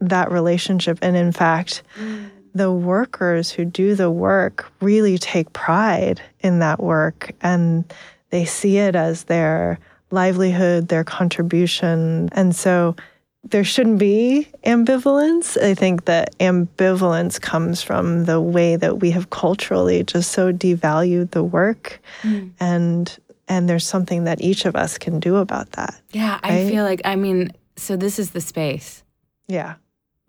that 0.00 0.30
relationship. 0.30 0.98
And 1.02 1.16
in 1.16 1.32
fact, 1.32 1.82
mm. 1.98 2.30
the 2.54 2.72
workers 2.72 3.50
who 3.50 3.64
do 3.64 3.94
the 3.94 4.10
work 4.10 4.70
really 4.80 5.18
take 5.18 5.52
pride 5.52 6.20
in 6.40 6.60
that 6.60 6.80
work 6.80 7.32
and 7.40 7.92
they 8.30 8.44
see 8.44 8.78
it 8.78 8.94
as 8.94 9.24
their 9.24 9.78
livelihood, 10.10 10.88
their 10.88 11.04
contribution. 11.04 12.28
And 12.32 12.54
so 12.54 12.96
there 13.44 13.64
shouldn't 13.64 13.98
be 13.98 14.48
ambivalence. 14.64 15.60
I 15.62 15.74
think 15.74 16.04
that 16.06 16.36
ambivalence 16.38 17.40
comes 17.40 17.82
from 17.82 18.24
the 18.24 18.40
way 18.40 18.76
that 18.76 18.98
we 19.00 19.10
have 19.12 19.30
culturally 19.30 20.02
just 20.04 20.32
so 20.32 20.52
devalued 20.52 21.30
the 21.30 21.44
work 21.44 22.00
mm. 22.22 22.50
and 22.60 23.18
and 23.50 23.66
there's 23.66 23.86
something 23.86 24.24
that 24.24 24.42
each 24.42 24.66
of 24.66 24.76
us 24.76 24.98
can 24.98 25.20
do 25.20 25.36
about 25.36 25.72
that. 25.72 25.98
Yeah, 26.10 26.34
right? 26.34 26.52
I 26.52 26.70
feel 26.70 26.84
like 26.84 27.00
I 27.04 27.16
mean, 27.16 27.52
so 27.76 27.96
this 27.96 28.18
is 28.18 28.30
the 28.30 28.40
space. 28.40 29.02
Yeah. 29.46 29.76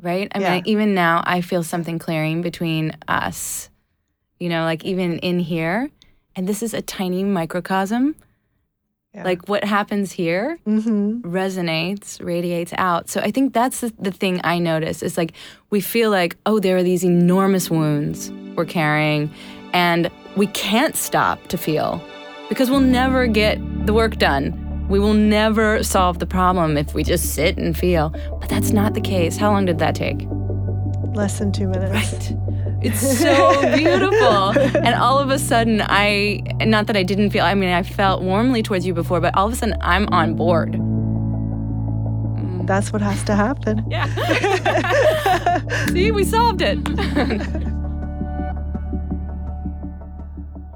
Right? 0.02 0.32
I 0.34 0.40
yeah. 0.40 0.54
mean, 0.54 0.64
even 0.66 0.94
now 0.94 1.22
I 1.26 1.42
feel 1.42 1.64
something 1.64 2.00
clearing 2.00 2.42
between 2.42 2.96
us. 3.08 3.70
You 4.40 4.48
know, 4.48 4.64
like 4.64 4.86
even 4.86 5.20
in 5.20 5.40
here, 5.40 5.90
and 6.36 6.48
this 6.48 6.64
is 6.64 6.74
a 6.74 6.82
tiny 6.82 7.26
microcosm 7.26 8.16
yeah. 9.14 9.24
Like 9.24 9.50
what 9.50 9.64
happens 9.64 10.12
here 10.12 10.60
mm-hmm. 10.68 11.22
resonates, 11.22 12.24
radiates 12.24 12.74
out. 12.78 13.10
So 13.10 13.22
I 13.22 13.32
think 13.32 13.54
that's 13.54 13.82
the, 13.82 13.94
the 14.00 14.12
thing 14.12 14.40
I 14.44 14.60
notice. 14.60 15.02
It's 15.02 15.18
like 15.18 15.34
we 15.72 15.82
feel 15.82 16.12
like, 16.12 16.38
oh, 16.46 16.60
there 16.60 16.78
are 16.78 16.84
these 16.84 17.04
enormous 17.04 17.72
wounds 17.72 18.32
we're 18.56 18.66
carrying, 18.66 19.32
and 19.74 20.12
we 20.36 20.46
can't 20.48 20.96
stop 20.96 21.48
to 21.48 21.58
feel 21.58 22.02
because 22.50 22.70
we'll 22.70 22.82
never 22.82 23.26
get 23.26 23.58
the 23.88 23.94
work 23.94 24.18
done. 24.18 24.66
We 24.90 25.00
will 25.00 25.14
never 25.14 25.84
solve 25.84 26.20
the 26.20 26.26
problem 26.26 26.78
if 26.78 26.94
we 26.94 27.04
just 27.04 27.34
sit 27.34 27.58
and 27.58 27.78
feel. 27.78 28.10
But 28.40 28.50
that's 28.50 28.72
not 28.72 28.94
the 28.94 29.02
case. 29.02 29.38
How 29.38 29.52
long 29.52 29.66
did 29.66 29.80
that 29.80 29.96
take? 29.96 30.28
Less 31.16 31.40
than 31.40 31.52
two 31.52 31.68
minutes. 31.68 31.92
Right. 31.92 32.59
It's 32.82 33.20
so 33.20 33.62
beautiful. 33.76 34.58
and 34.78 34.96
all 34.96 35.20
of 35.20 35.30
a 35.30 35.40
sudden, 35.40 35.82
I, 35.82 36.42
not 36.62 36.88
that 36.88 36.96
I 36.96 37.04
didn't 37.04 37.32
feel, 37.32 37.44
I 37.44 37.54
mean, 37.54 37.70
I 37.70 37.84
felt 37.84 38.22
warmly 38.22 38.64
towards 38.64 38.86
you 38.86 38.94
before, 38.94 39.20
but 39.20 39.36
all 39.36 39.48
of 39.48 39.54
a 39.54 39.56
sudden, 39.56 39.78
I'm 39.82 40.08
on 40.10 40.36
board. 40.36 40.80
That's 42.68 42.94
what 42.94 43.02
has 43.02 43.24
to 43.24 43.36
happen. 43.36 43.86
Yeah. 43.90 44.06
See, 45.88 46.12
we 46.12 46.24
solved 46.24 46.62
it. 46.62 46.78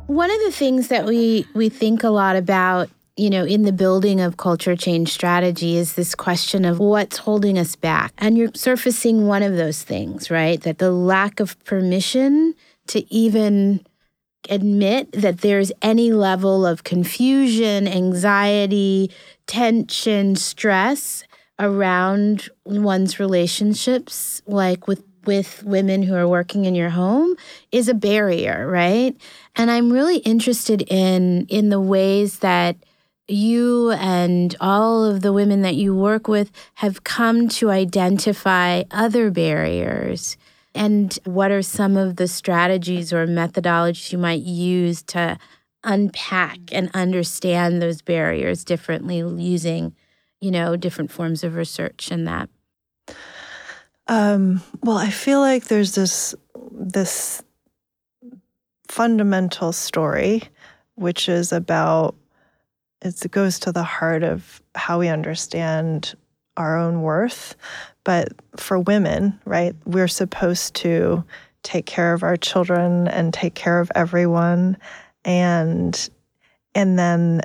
One 0.08 0.30
of 0.32 0.40
the 0.46 0.52
things 0.52 0.88
that 0.90 1.06
we 1.06 1.46
we 1.56 1.70
think 1.70 2.04
a 2.04 2.10
lot 2.10 2.36
about 2.36 2.90
you 3.16 3.30
know, 3.30 3.46
in 3.46 3.62
the 3.62 3.72
building 3.72 4.20
of 4.20 4.38
culture 4.38 4.76
change 4.76 5.10
strategy 5.12 5.78
is 5.78 5.94
this 5.94 6.16
question 6.16 6.66
of 6.66 6.80
what's 6.80 7.18
holding 7.18 7.60
us 7.60 7.76
back. 7.76 8.12
And 8.18 8.38
you're 8.38 8.52
surfacing 8.56 9.28
one 9.28 9.44
of 9.44 9.56
those 9.56 9.84
things, 9.84 10.32
right? 10.32 10.60
That 10.62 10.80
the 10.80 10.92
lack 10.92 11.40
of 11.40 11.64
permission 11.64 12.56
to 12.88 13.14
even 13.14 13.86
admit 14.50 15.12
that 15.14 15.42
there's 15.42 15.72
any 15.82 16.12
level 16.12 16.66
of 16.66 16.84
confusion, 16.84 17.88
anxiety, 17.88 19.12
tension, 19.46 20.36
stress 20.36 21.24
around 21.60 22.50
one's 22.66 23.20
relationships, 23.20 24.42
like 24.48 24.88
with 24.88 25.04
with 25.26 25.64
women 25.64 26.04
who 26.04 26.16
are 26.16 26.28
working 26.28 26.66
in 26.66 26.76
your 26.76 26.90
home 26.90 27.34
is 27.72 27.88
a 27.88 27.94
barrier, 27.94 28.68
right? 28.68 29.16
And 29.56 29.72
I'm 29.72 29.94
really 29.94 30.18
interested 30.18 30.82
in 30.88 31.46
in 31.48 31.70
the 31.70 31.80
ways 31.80 32.40
that 32.40 32.76
you 33.34 33.92
and 33.92 34.56
all 34.62 35.04
of 35.04 35.22
the 35.22 35.34
women 35.34 35.62
that 35.64 35.76
you 35.76 35.96
work 35.96 36.28
with 36.28 36.52
have 36.76 37.04
come 37.04 37.48
to 37.50 37.70
identify 37.70 38.84
other 38.92 39.32
barriers. 39.32 40.38
And 40.76 41.18
what 41.26 41.52
are 41.52 41.62
some 41.62 41.98
of 41.98 42.16
the 42.16 42.28
strategies 42.28 43.14
or 43.14 43.28
methodologies 43.28 44.12
you 44.12 44.18
might 44.18 44.42
use 44.42 45.02
to 45.04 45.38
unpack 45.84 46.60
and 46.72 46.90
understand 46.94 47.82
those 47.82 48.02
barriers 48.02 48.64
differently 48.64 49.18
using, 49.18 49.96
you 50.40 50.52
know, 50.52 50.76
different 50.76 51.12
forms 51.12 51.44
of 51.44 51.56
research 51.56 52.10
and 52.10 52.28
that? 52.28 52.50
Um, 54.08 54.62
well, 54.82 54.98
I 54.98 55.10
feel 55.10 55.40
like 55.40 55.66
there's 55.66 55.96
this 55.96 56.36
this 56.72 57.42
fundamental 58.88 59.72
story, 59.72 60.44
which 60.96 61.30
is 61.30 61.52
about 61.52 62.16
it 63.04 63.32
goes 63.32 63.60
to 63.60 63.72
the 63.72 63.84
heart 63.84 64.24
of 64.24 64.62
how 64.76 65.00
we 65.00 65.10
understand 65.10 66.16
our 66.58 66.78
own 66.78 67.02
worth. 67.02 67.56
But 68.04 68.30
for 68.58 68.80
women, 68.80 69.40
right, 69.46 69.76
we're 69.86 70.08
supposed 70.08 70.76
to 70.76 71.24
take 71.64 71.86
care 71.86 72.14
of 72.14 72.24
our 72.24 72.38
children 72.38 73.08
and 73.08 73.34
take 73.34 73.56
care 73.56 73.80
of 73.80 73.92
everyone 73.96 74.78
and 75.26 76.10
and 76.76 77.00
then 77.00 77.42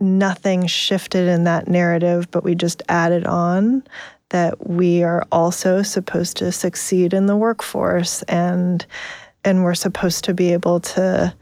nothing 0.00 0.66
shifted 0.66 1.28
in 1.28 1.44
that 1.44 1.68
narrative 1.68 2.30
but 2.30 2.42
we 2.42 2.54
just 2.54 2.82
added 2.88 3.26
on 3.26 3.84
that 4.30 4.66
we 4.66 5.02
are 5.02 5.22
also 5.30 5.82
supposed 5.82 6.38
to 6.38 6.50
succeed 6.50 7.12
in 7.12 7.26
the 7.26 7.36
workforce 7.36 8.22
and 8.22 8.86
and 9.44 9.62
we're 9.62 9.74
supposed 9.74 10.24
to 10.24 10.32
be 10.32 10.54
able 10.54 10.80
to 10.80 11.34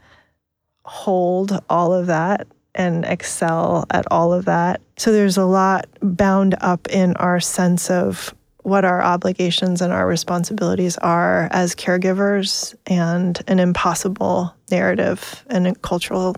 hold 0.83 1.63
all 1.69 1.93
of 1.93 2.07
that 2.07 2.45
and 2.75 3.05
excel 3.05 3.85
at 3.89 4.05
all 4.11 4.33
of 4.33 4.45
that. 4.45 4.81
So 4.97 5.11
there's 5.11 5.37
a 5.37 5.45
lot 5.45 5.87
bound 6.01 6.55
up 6.61 6.87
in 6.89 7.15
our 7.15 7.39
sense 7.39 7.89
of 7.89 8.33
what 8.63 8.85
our 8.85 9.01
obligations 9.01 9.81
and 9.81 9.91
our 9.91 10.07
responsibilities 10.07 10.97
are 10.97 11.47
as 11.51 11.75
caregivers 11.75 12.75
and 12.85 13.41
an 13.47 13.59
impossible 13.59 14.53
narrative 14.69 15.43
and 15.47 15.81
cultural 15.81 16.35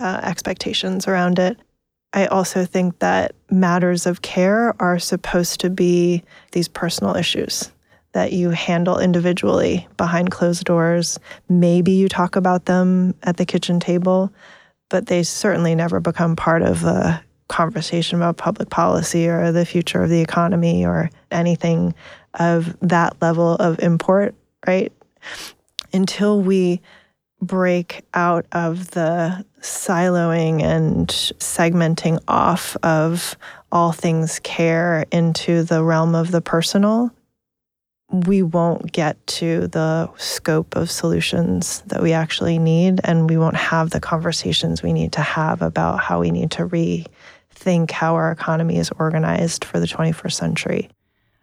uh, 0.00 0.20
expectations 0.22 1.06
around 1.06 1.38
it. 1.38 1.58
I 2.12 2.26
also 2.26 2.64
think 2.64 3.00
that 3.00 3.34
matters 3.50 4.06
of 4.06 4.22
care 4.22 4.74
are 4.80 4.98
supposed 4.98 5.60
to 5.60 5.70
be 5.70 6.22
these 6.52 6.68
personal 6.68 7.16
issues 7.16 7.70
that 8.12 8.32
you 8.32 8.50
handle 8.50 8.98
individually 8.98 9.86
behind 9.96 10.30
closed 10.30 10.64
doors. 10.64 11.18
Maybe 11.48 11.92
you 11.92 12.08
talk 12.08 12.36
about 12.36 12.64
them 12.64 13.14
at 13.22 13.36
the 13.36 13.44
kitchen 13.44 13.78
table, 13.78 14.32
but 14.88 15.06
they 15.06 15.22
certainly 15.22 15.74
never 15.74 16.00
become 16.00 16.36
part 16.36 16.62
of 16.62 16.84
a 16.84 17.22
conversation 17.48 18.16
about 18.18 18.36
public 18.36 18.70
policy 18.70 19.26
or 19.26 19.52
the 19.52 19.64
future 19.64 20.02
of 20.02 20.10
the 20.10 20.20
economy 20.20 20.84
or 20.84 21.10
anything 21.30 21.94
of 22.34 22.76
that 22.80 23.20
level 23.20 23.54
of 23.54 23.78
import, 23.80 24.34
right? 24.66 24.92
Until 25.92 26.40
we 26.40 26.80
break 27.40 28.04
out 28.14 28.46
of 28.52 28.90
the 28.90 29.44
siloing 29.60 30.62
and 30.62 31.08
segmenting 31.08 32.20
off 32.28 32.76
of 32.82 33.36
all 33.70 33.92
things 33.92 34.40
care 34.40 35.04
into 35.10 35.62
the 35.62 35.82
realm 35.82 36.14
of 36.14 36.30
the 36.30 36.40
personal, 36.40 37.12
we 38.10 38.42
won't 38.42 38.92
get 38.92 39.24
to 39.26 39.68
the 39.68 40.10
scope 40.16 40.76
of 40.76 40.90
solutions 40.90 41.82
that 41.86 42.02
we 42.02 42.12
actually 42.12 42.58
need, 42.58 43.00
and 43.04 43.28
we 43.28 43.36
won't 43.36 43.56
have 43.56 43.90
the 43.90 44.00
conversations 44.00 44.82
we 44.82 44.92
need 44.92 45.12
to 45.12 45.20
have 45.20 45.60
about 45.60 46.00
how 46.00 46.20
we 46.20 46.30
need 46.30 46.50
to 46.52 46.66
rethink 46.66 47.90
how 47.90 48.14
our 48.14 48.32
economy 48.32 48.78
is 48.78 48.90
organized 48.98 49.64
for 49.64 49.78
the 49.78 49.86
21st 49.86 50.32
century. 50.32 50.88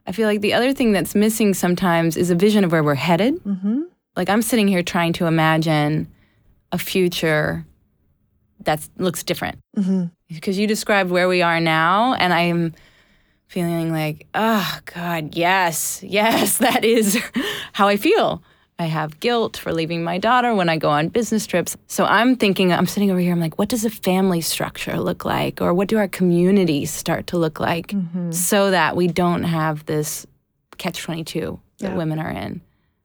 I 0.08 0.12
feel 0.12 0.28
like 0.28 0.42
the 0.42 0.54
other 0.54 0.74
thing 0.74 0.92
that's 0.92 1.16
missing 1.16 1.54
sometimes 1.54 2.18
is 2.18 2.30
a 2.30 2.36
vision 2.36 2.64
of 2.64 2.72
where 2.72 2.84
we're 2.84 2.96
headed. 2.96 3.44
Mm-hmm. 3.44 3.84
Like 4.16 4.30
I'm 4.30 4.42
sitting 4.42 4.68
here 4.68 4.84
trying 4.84 5.14
to 5.14 5.26
imagine 5.26 6.08
a 6.72 6.78
future 6.78 7.66
that 8.62 8.88
looks 8.98 9.24
different. 9.24 9.60
Mm-hmm. 9.78 10.06
Because 10.30 10.58
you 10.58 10.68
described 10.68 11.12
where 11.12 11.28
we 11.28 11.42
are 11.42 11.60
now, 11.60 12.14
and 12.16 12.34
I'm 12.34 12.74
feeling 13.48 13.92
like, 13.92 14.28
oh, 14.34 14.80
God, 14.94 15.36
yes, 15.36 16.02
yes, 16.04 16.58
that 16.66 16.84
is 16.84 17.22
how 17.74 17.88
I 17.88 17.98
feel. 17.98 18.42
I 18.78 18.86
have 18.88 19.22
guilt 19.22 19.56
for 19.56 19.72
leaving 19.72 20.04
my 20.04 20.18
daughter 20.18 20.54
when 20.54 20.68
I 20.68 20.76
go 20.78 20.90
on 20.90 21.08
business 21.08 21.48
trips. 21.48 21.78
So 21.88 22.04
I'm 22.04 22.36
thinking, 22.36 22.74
I'm 22.74 22.88
sitting 22.88 23.10
over 23.10 23.22
here, 23.22 23.32
I'm 23.32 23.40
like, 23.40 23.58
what 23.58 23.70
does 23.70 23.86
a 23.86 23.90
family 23.90 24.42
structure 24.42 25.00
look 25.00 25.24
like? 25.24 25.62
Or 25.62 25.74
what 25.74 25.88
do 25.88 25.98
our 25.98 26.10
communities 26.10 26.92
start 26.92 27.28
to 27.28 27.38
look 27.38 27.60
like 27.62 27.88
Mm-hmm. 27.88 28.32
so 28.32 28.72
that 28.72 28.98
we 28.98 29.08
don't 29.08 29.44
have 29.44 29.86
this 29.86 30.26
catch 30.78 31.02
22 31.04 31.58
that 31.80 31.92
Yeah. 31.92 31.96
women 31.96 32.20
are 32.20 32.30
in? 32.30 32.60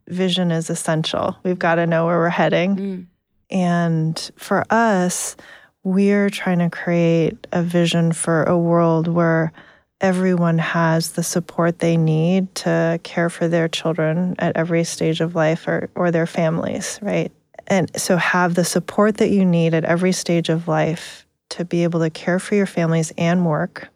Vision 0.08 0.50
is 0.50 0.70
essential. 0.70 1.36
We've 1.44 1.58
got 1.58 1.76
to 1.76 1.86
know 1.86 2.04
where 2.06 2.18
we're 2.18 2.30
heading. 2.30 2.76
Mm. 2.76 3.06
And 3.50 4.30
for 4.36 4.64
us, 4.70 5.36
we're 5.84 6.30
trying 6.30 6.58
to 6.58 6.68
create 6.70 7.46
a 7.52 7.62
vision 7.62 8.10
for 8.12 8.42
a 8.42 8.58
world 8.58 9.06
where 9.06 9.52
everyone 10.00 10.58
has 10.58 11.12
the 11.12 11.22
support 11.22 11.78
they 11.78 11.96
need 11.96 12.54
to 12.54 12.98
care 13.02 13.28
for 13.28 13.48
their 13.48 13.68
children 13.68 14.34
at 14.38 14.56
every 14.56 14.84
stage 14.84 15.20
of 15.20 15.34
life 15.34 15.68
or, 15.68 15.90
or 15.94 16.10
their 16.10 16.26
families, 16.26 16.98
right? 17.02 17.30
And 17.66 17.90
so 17.98 18.16
have 18.16 18.54
the 18.54 18.64
support 18.64 19.18
that 19.18 19.30
you 19.30 19.44
need 19.44 19.74
at 19.74 19.84
every 19.84 20.12
stage 20.12 20.48
of 20.48 20.66
life 20.66 21.26
to 21.50 21.64
be 21.64 21.84
able 21.84 22.00
to 22.00 22.10
care 22.10 22.38
for 22.38 22.54
your 22.54 22.66
families 22.66 23.12
and 23.18 23.44
work. 23.44 23.88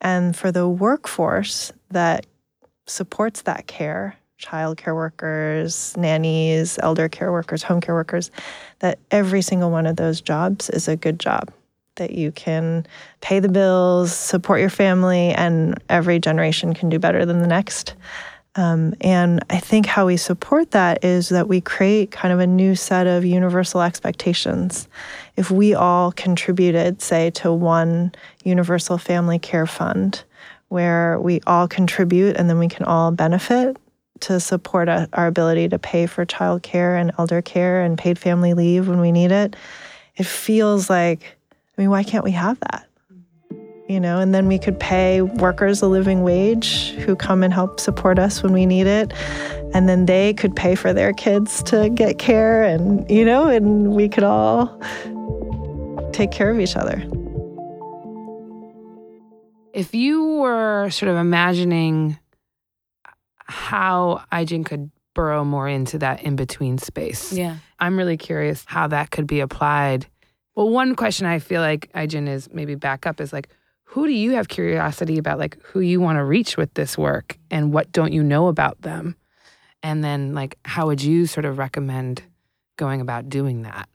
And 0.00 0.36
for 0.36 0.50
the 0.50 0.68
workforce 0.68 1.72
that 1.90 2.26
supports 2.86 3.42
that 3.42 3.66
care, 3.66 4.16
child 4.36 4.76
care 4.76 4.94
workers, 4.94 5.96
nannies, 5.96 6.78
elder 6.82 7.08
care 7.08 7.30
workers, 7.30 7.62
home 7.62 7.80
care 7.80 7.94
workers, 7.94 8.30
that 8.80 8.98
every 9.10 9.42
single 9.42 9.70
one 9.70 9.86
of 9.86 9.96
those 9.96 10.20
jobs 10.20 10.68
is 10.68 10.88
a 10.88 10.96
good 10.96 11.20
job. 11.20 11.52
That 11.96 12.12
you 12.12 12.32
can 12.32 12.86
pay 13.20 13.38
the 13.40 13.48
bills, 13.48 14.14
support 14.14 14.60
your 14.60 14.70
family, 14.70 15.30
and 15.30 15.78
every 15.88 16.18
generation 16.18 16.72
can 16.74 16.88
do 16.88 16.98
better 16.98 17.26
than 17.26 17.40
the 17.40 17.46
next. 17.46 17.94
Um, 18.54 18.94
and 19.00 19.42
I 19.48 19.58
think 19.58 19.86
how 19.86 20.06
we 20.06 20.18
support 20.18 20.72
that 20.72 21.04
is 21.04 21.30
that 21.30 21.48
we 21.48 21.60
create 21.60 22.10
kind 22.10 22.34
of 22.34 22.40
a 22.40 22.46
new 22.46 22.74
set 22.74 23.06
of 23.06 23.24
universal 23.24 23.80
expectations. 23.80 24.88
If 25.36 25.50
we 25.50 25.74
all 25.74 26.12
contributed, 26.12 27.00
say, 27.00 27.30
to 27.30 27.52
one 27.52 28.12
universal 28.44 28.98
family 28.98 29.38
care 29.38 29.66
fund, 29.66 30.22
where 30.68 31.20
we 31.20 31.40
all 31.46 31.68
contribute 31.68 32.36
and 32.36 32.48
then 32.48 32.58
we 32.58 32.68
can 32.68 32.84
all 32.84 33.10
benefit 33.10 33.76
to 34.20 34.40
support 34.40 34.88
a, 34.88 35.08
our 35.12 35.26
ability 35.26 35.68
to 35.68 35.78
pay 35.78 36.06
for 36.06 36.24
childcare 36.24 37.00
and 37.00 37.12
elder 37.18 37.42
care 37.42 37.82
and 37.82 37.98
paid 37.98 38.18
family 38.18 38.54
leave 38.54 38.88
when 38.88 39.00
we 39.00 39.12
need 39.12 39.32
it, 39.32 39.56
it 40.16 40.26
feels 40.26 40.88
like, 40.88 41.36
I 41.76 41.80
mean, 41.80 41.90
why 41.90 42.02
can't 42.02 42.24
we 42.24 42.32
have 42.32 42.58
that? 42.60 42.88
You 43.88 44.00
know, 44.00 44.20
and 44.20 44.34
then 44.34 44.46
we 44.46 44.58
could 44.58 44.78
pay 44.78 45.20
workers 45.22 45.82
a 45.82 45.86
living 45.86 46.22
wage 46.22 46.90
who 46.90 47.14
come 47.16 47.42
and 47.42 47.52
help 47.52 47.80
support 47.80 48.18
us 48.18 48.42
when 48.42 48.52
we 48.52 48.64
need 48.64 48.86
it. 48.86 49.12
And 49.74 49.88
then 49.88 50.06
they 50.06 50.34
could 50.34 50.54
pay 50.54 50.74
for 50.74 50.92
their 50.92 51.12
kids 51.12 51.62
to 51.64 51.90
get 51.90 52.18
care 52.18 52.62
and, 52.62 53.08
you 53.10 53.24
know, 53.24 53.48
and 53.48 53.92
we 53.92 54.08
could 54.08 54.24
all 54.24 54.80
take 56.12 56.30
care 56.30 56.50
of 56.50 56.60
each 56.60 56.76
other. 56.76 57.02
If 59.74 59.94
you 59.94 60.24
were 60.36 60.90
sort 60.90 61.10
of 61.10 61.16
imagining 61.16 62.18
how 63.46 64.22
Ai-jen 64.30 64.64
could 64.64 64.90
burrow 65.14 65.44
more 65.44 65.68
into 65.68 65.98
that 65.98 66.22
in 66.22 66.36
between 66.36 66.78
space, 66.78 67.32
Yeah. 67.32 67.56
I'm 67.78 67.98
really 67.98 68.16
curious 68.16 68.64
how 68.66 68.86
that 68.88 69.10
could 69.10 69.26
be 69.26 69.40
applied. 69.40 70.06
Well, 70.54 70.68
one 70.68 70.94
question 70.94 71.26
I 71.26 71.38
feel 71.38 71.60
like 71.60 71.90
Ai-jen 71.94 72.28
is 72.28 72.48
maybe 72.52 72.74
back 72.74 73.06
up 73.06 73.20
is 73.20 73.32
like, 73.32 73.48
who 73.84 74.06
do 74.06 74.12
you 74.12 74.32
have 74.32 74.48
curiosity 74.48 75.18
about, 75.18 75.38
like 75.38 75.58
who 75.62 75.80
you 75.80 76.00
want 76.00 76.16
to 76.16 76.24
reach 76.24 76.56
with 76.56 76.72
this 76.74 76.96
work 76.96 77.38
and 77.50 77.72
what 77.72 77.92
don't 77.92 78.12
you 78.12 78.22
know 78.22 78.48
about 78.48 78.80
them? 78.82 79.16
And 79.82 80.04
then, 80.04 80.34
like, 80.34 80.58
how 80.64 80.86
would 80.86 81.02
you 81.02 81.26
sort 81.26 81.44
of 81.44 81.58
recommend 81.58 82.22
going 82.76 83.00
about 83.00 83.28
doing 83.28 83.62
that? 83.62 83.88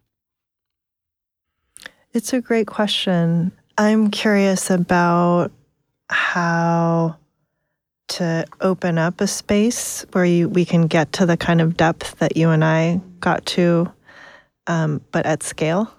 It's 2.13 2.33
a 2.33 2.41
great 2.41 2.67
question. 2.67 3.51
I'm 3.77 4.11
curious 4.11 4.69
about 4.69 5.51
how 6.09 7.17
to 8.09 8.45
open 8.61 8.97
up 8.97 9.21
a 9.21 9.27
space 9.27 10.05
where 10.11 10.25
you, 10.25 10.49
we 10.49 10.65
can 10.65 10.87
get 10.87 11.13
to 11.13 11.25
the 11.25 11.37
kind 11.37 11.61
of 11.61 11.77
depth 11.77 12.19
that 12.19 12.37
you 12.37 12.49
and 12.49 12.63
I 12.63 13.01
got 13.19 13.45
to, 13.47 13.91
um, 14.67 15.01
but 15.11 15.25
at 15.25 15.43
scale. 15.43 15.91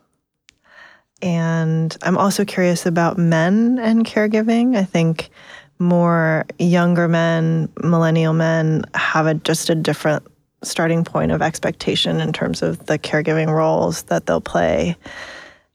And 1.20 1.96
I'm 2.02 2.16
also 2.16 2.44
curious 2.44 2.86
about 2.86 3.18
men 3.18 3.78
and 3.80 4.04
caregiving. 4.04 4.76
I 4.76 4.84
think 4.84 5.30
more 5.78 6.46
younger 6.58 7.08
men, 7.08 7.68
millennial 7.82 8.32
men, 8.32 8.84
have 8.94 9.26
a, 9.26 9.34
just 9.34 9.70
a 9.70 9.74
different 9.74 10.26
starting 10.62 11.04
point 11.04 11.32
of 11.32 11.40
expectation 11.42 12.20
in 12.20 12.32
terms 12.32 12.62
of 12.62 12.86
the 12.86 12.98
caregiving 12.98 13.48
roles 13.48 14.02
that 14.04 14.26
they'll 14.26 14.40
play. 14.40 14.96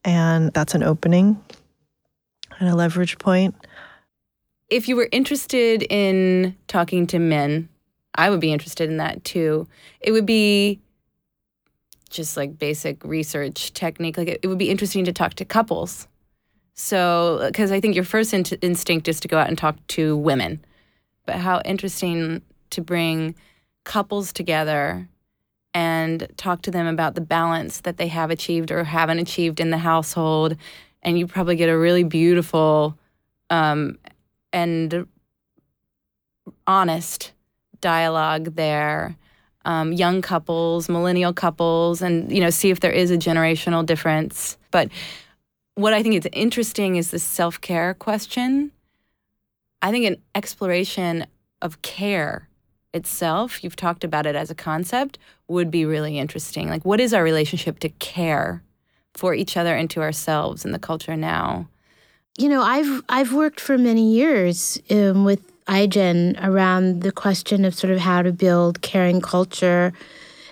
And 0.04 0.52
that's 0.54 0.76
an 0.76 0.84
opening 0.84 1.42
and 2.60 2.70
a 2.70 2.76
leverage 2.76 3.18
point. 3.18 3.56
if 4.70 4.88
you 4.88 4.96
were 4.96 5.10
interested 5.12 5.84
in 5.84 6.56
talking 6.68 7.06
to 7.08 7.20
men, 7.20 7.70
I 8.16 8.30
would 8.30 8.40
be 8.40 8.52
interested 8.52 8.90
in 8.90 8.98
that 8.98 9.24
too. 9.24 9.68
It 10.02 10.12
would 10.12 10.26
be 10.26 10.80
just 12.14 12.38
like 12.38 12.58
basic 12.58 13.04
research 13.04 13.74
technique. 13.74 14.18
Like 14.18 14.28
it, 14.28 14.40
it 14.44 14.48
would 14.48 14.58
be 14.58 14.70
interesting 14.70 15.06
to 15.06 15.14
talk 15.14 15.34
to 15.36 15.46
couples. 15.46 16.08
So, 16.76 17.44
because 17.46 17.72
I 17.72 17.80
think 17.80 17.96
your 17.96 18.04
first 18.04 18.34
in- 18.34 18.46
instinct 18.62 19.08
is 19.08 19.20
to 19.20 19.28
go 19.28 19.38
out 19.38 19.48
and 19.48 19.58
talk 19.58 19.76
to 19.90 20.18
women, 20.18 20.64
but 21.26 21.36
how 21.36 21.62
interesting 21.66 22.42
to 22.72 22.82
bring 22.82 23.36
couples 23.84 24.34
together 24.34 25.08
and 25.74 26.28
talk 26.38 26.62
to 26.64 26.72
them 26.72 26.88
about 26.88 27.16
the 27.16 27.22
balance 27.22 27.82
that 27.82 27.98
they 27.98 28.08
have 28.08 28.32
achieved 28.32 28.72
or 28.72 28.84
haven't 28.84 29.20
achieved 29.20 29.60
in 29.60 29.70
the 29.70 29.78
household. 29.78 30.56
And 31.02 31.18
you 31.18 31.28
probably 31.28 31.56
get 31.56 31.70
a 31.70 31.78
really 31.78 32.04
beautiful 32.04 32.98
um, 33.50 33.98
and 34.52 35.08
honest 36.66 37.34
dialogue 37.82 38.56
there. 38.56 39.18
Um, 39.66 39.94
young 39.94 40.22
couples, 40.22 40.90
millennial 40.90 41.34
couples, 41.34 42.02
and 42.02 42.30
you 42.32 42.42
know, 42.42 42.50
see 42.50 42.70
if 42.70 42.82
there 42.82 42.92
is 42.92 43.12
a 43.12 43.18
generational 43.18 43.86
difference. 43.86 44.58
But 44.72 44.90
what 45.76 45.94
I 45.94 46.04
think 46.04 46.16
is 46.16 46.28
interesting 46.34 46.98
is 46.98 47.12
the 47.12 47.20
self 47.20 47.62
care 47.62 47.94
question. 47.94 48.72
I 49.82 49.92
think 49.92 50.06
an 50.06 50.18
exploration 50.36 51.26
of 51.62 51.82
care 51.82 52.50
itself, 52.94 53.64
you've 53.64 53.76
talked 53.76 54.04
about 54.04 54.26
it 54.26 54.36
as 54.36 54.52
a 54.52 54.56
concept, 54.56 55.18
would 55.48 55.72
be 55.72 55.86
really 55.86 56.18
interesting. 56.20 56.70
Like, 56.70 56.86
what 56.86 57.00
is 57.00 57.14
our 57.14 57.24
relationship 57.24 57.80
to 57.80 57.90
care 57.90 58.64
for 59.14 59.34
each 59.34 59.58
other 59.58 59.76
and 59.76 59.90
to 59.92 60.02
ourselves 60.02 60.66
in 60.66 60.72
the 60.72 60.80
culture 60.80 61.18
now? 61.18 61.68
You 62.38 62.50
know, 62.50 62.62
I've 62.62 63.04
I've 63.10 63.34
worked 63.34 63.60
for 63.60 63.78
many 63.78 64.14
years 64.14 64.80
um, 64.90 65.24
with 65.24 65.53
Ai-jen 65.68 66.38
around 66.42 67.02
the 67.02 67.12
question 67.12 67.66
of 67.66 67.74
sort 67.74 67.94
of 67.94 68.00
how 68.00 68.22
to 68.22 68.32
build 68.32 68.82
caring 68.82 69.22
culture. 69.22 69.94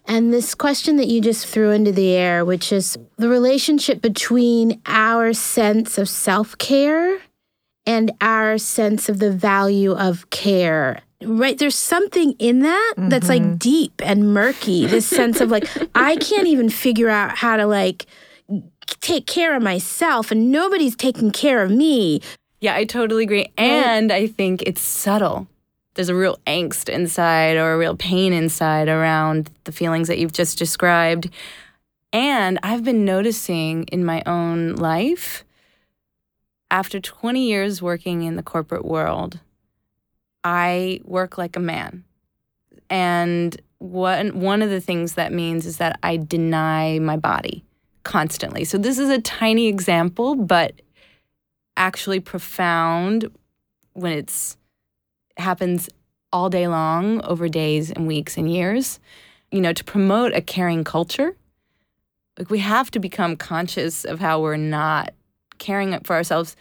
And 0.06 0.34
this 0.34 0.56
question 0.56 0.98
that 0.98 1.08
you 1.08 1.22
just 1.22 1.46
threw 1.46 1.72
into 1.72 1.92
the 1.92 2.12
air, 2.12 2.44
which 2.44 2.72
is 2.72 2.98
the 3.18 3.30
relationship 3.30 4.02
between 4.02 4.82
our 4.86 5.34
sense 5.34 5.98
of 5.98 6.10
self 6.10 6.58
care 6.58 7.20
and 7.86 8.12
our 8.22 8.58
sense 8.58 9.10
of 9.10 9.20
the 9.20 9.32
value 9.32 9.94
of 9.94 10.30
care. 10.30 11.02
Right? 11.24 11.58
There's 11.58 11.76
something 11.76 12.34
in 12.40 12.60
that 12.60 12.94
mm-hmm. 12.98 13.10
that's 13.10 13.30
like 13.30 13.60
deep 13.60 14.02
and 14.04 14.34
murky. 14.34 14.88
This 14.88 15.06
sense 15.06 15.40
of 15.40 15.52
like, 15.52 15.68
I 15.96 16.16
can't 16.16 16.48
even 16.48 16.70
figure 16.70 17.10
out 17.10 17.38
how 17.38 17.58
to 17.58 17.66
like 17.68 18.08
take 19.02 19.28
care 19.28 19.56
of 19.56 19.64
myself 19.64 20.32
and 20.32 20.52
nobody's 20.52 20.96
taking 20.96 21.32
care 21.32 21.64
of 21.64 21.72
me. 21.72 22.22
Yeah, 22.62 22.76
I 22.76 22.86
totally 22.86 23.24
agree. 23.24 23.52
And 23.58 24.12
I 24.12 24.28
think 24.28 24.62
it's 24.62 24.82
subtle. 24.82 25.48
There's 25.96 26.10
a 26.10 26.16
real 26.16 26.38
angst 26.48 26.90
inside 26.90 27.58
or 27.58 27.74
a 27.74 27.78
real 27.78 27.98
pain 27.98 28.32
inside 28.32 28.88
around 28.88 29.50
the 29.66 29.72
feelings 29.72 30.08
that 30.08 30.20
you've 30.20 30.32
just 30.32 30.58
described. 30.58 31.30
And 32.14 32.60
I've 32.62 32.84
been 32.84 33.04
noticing 33.04 33.84
in 33.86 34.06
my 34.06 34.22
own 34.26 34.76
life, 34.76 35.44
after 36.70 37.00
20 37.00 37.46
years 37.46 37.82
working 37.82 38.24
in 38.24 38.36
the 38.36 38.44
corporate 38.44 38.86
world, 38.86 39.40
I 40.44 41.02
work 41.04 41.38
like 41.38 41.56
a 41.56 41.60
man. 41.60 42.06
And 42.90 43.60
one, 43.80 44.40
one 44.40 44.62
of 44.62 44.70
the 44.70 44.82
things 44.82 45.14
that 45.14 45.34
means 45.34 45.66
is 45.66 45.78
that 45.78 46.00
I 46.04 46.18
deny 46.18 47.00
my 47.00 47.18
body 47.18 47.66
constantly. 48.04 48.66
So 48.66 48.78
this 48.78 49.00
is 49.00 49.10
a 49.10 49.20
tiny 49.20 49.68
example, 49.68 50.36
but 50.36 50.74
actually 51.78 52.20
profound 52.20 53.30
when 53.94 54.14
it's 54.14 54.58
happens 55.38 55.90
all 56.32 56.50
day 56.50 56.68
long 56.68 57.22
over 57.24 57.50
days 57.50 57.92
and 57.92 58.08
weeks 58.08 58.38
and 58.38 58.52
years. 58.52 59.00
You 59.52 59.62
know, 59.62 59.74
to 59.74 59.84
promote 59.84 60.34
a 60.34 60.42
caring 60.42 60.84
culture, 60.84 61.36
like 62.38 62.50
we 62.50 62.60
have 62.60 62.90
to 62.92 63.00
become 63.00 63.36
conscious 63.36 64.06
of 64.06 64.20
how 64.20 64.42
we're 64.42 64.56
not 64.56 65.14
caring 65.58 66.00
for 66.02 66.16
ourselves 66.16 66.56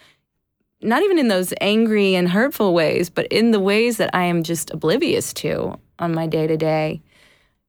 not 0.82 1.02
even 1.02 1.18
in 1.18 1.28
those 1.28 1.52
angry 1.60 2.14
and 2.14 2.28
hurtful 2.28 2.72
ways, 2.72 3.10
but 3.10 3.26
in 3.26 3.50
the 3.50 3.60
ways 3.60 3.98
that 3.98 4.10
I 4.14 4.24
am 4.24 4.42
just 4.42 4.70
oblivious 4.70 5.32
to 5.34 5.78
on 5.98 6.14
my 6.14 6.26
day 6.26 6.46
to 6.46 6.56
day. 6.56 7.02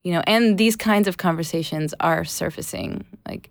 You 0.03 0.13
know, 0.13 0.23
and 0.25 0.57
these 0.57 0.75
kinds 0.75 1.07
of 1.07 1.17
conversations 1.17 1.93
are 1.99 2.23
surfacing. 2.23 3.05
Like 3.27 3.50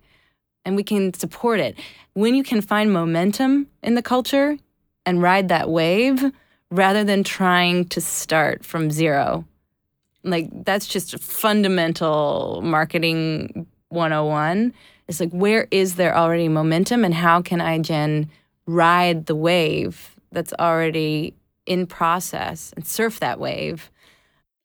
and 0.65 0.75
we 0.75 0.83
can 0.83 1.13
support 1.13 1.59
it. 1.59 1.77
When 2.13 2.35
you 2.35 2.43
can 2.43 2.61
find 2.61 2.91
momentum 2.91 3.67
in 3.81 3.95
the 3.95 4.01
culture 4.01 4.57
and 5.05 5.21
ride 5.21 5.49
that 5.49 5.69
wave 5.69 6.23
rather 6.69 7.03
than 7.03 7.23
trying 7.23 7.85
to 7.85 8.01
start 8.01 8.63
from 8.63 8.91
zero. 8.91 9.45
Like 10.23 10.49
that's 10.63 10.87
just 10.87 11.21
fundamental 11.21 12.61
marketing 12.63 13.67
101. 13.89 14.73
It's 15.07 15.19
like 15.19 15.31
where 15.31 15.67
is 15.71 15.95
there 15.95 16.15
already 16.15 16.47
momentum 16.47 17.03
and 17.03 17.13
how 17.13 17.41
can 17.41 17.59
Ai-jen 17.59 18.29
ride 18.67 19.25
the 19.25 19.35
wave 19.35 20.15
that's 20.31 20.53
already 20.59 21.33
in 21.65 21.87
process 21.87 22.71
and 22.75 22.85
surf 22.85 23.19
that 23.19 23.39
wave? 23.39 23.91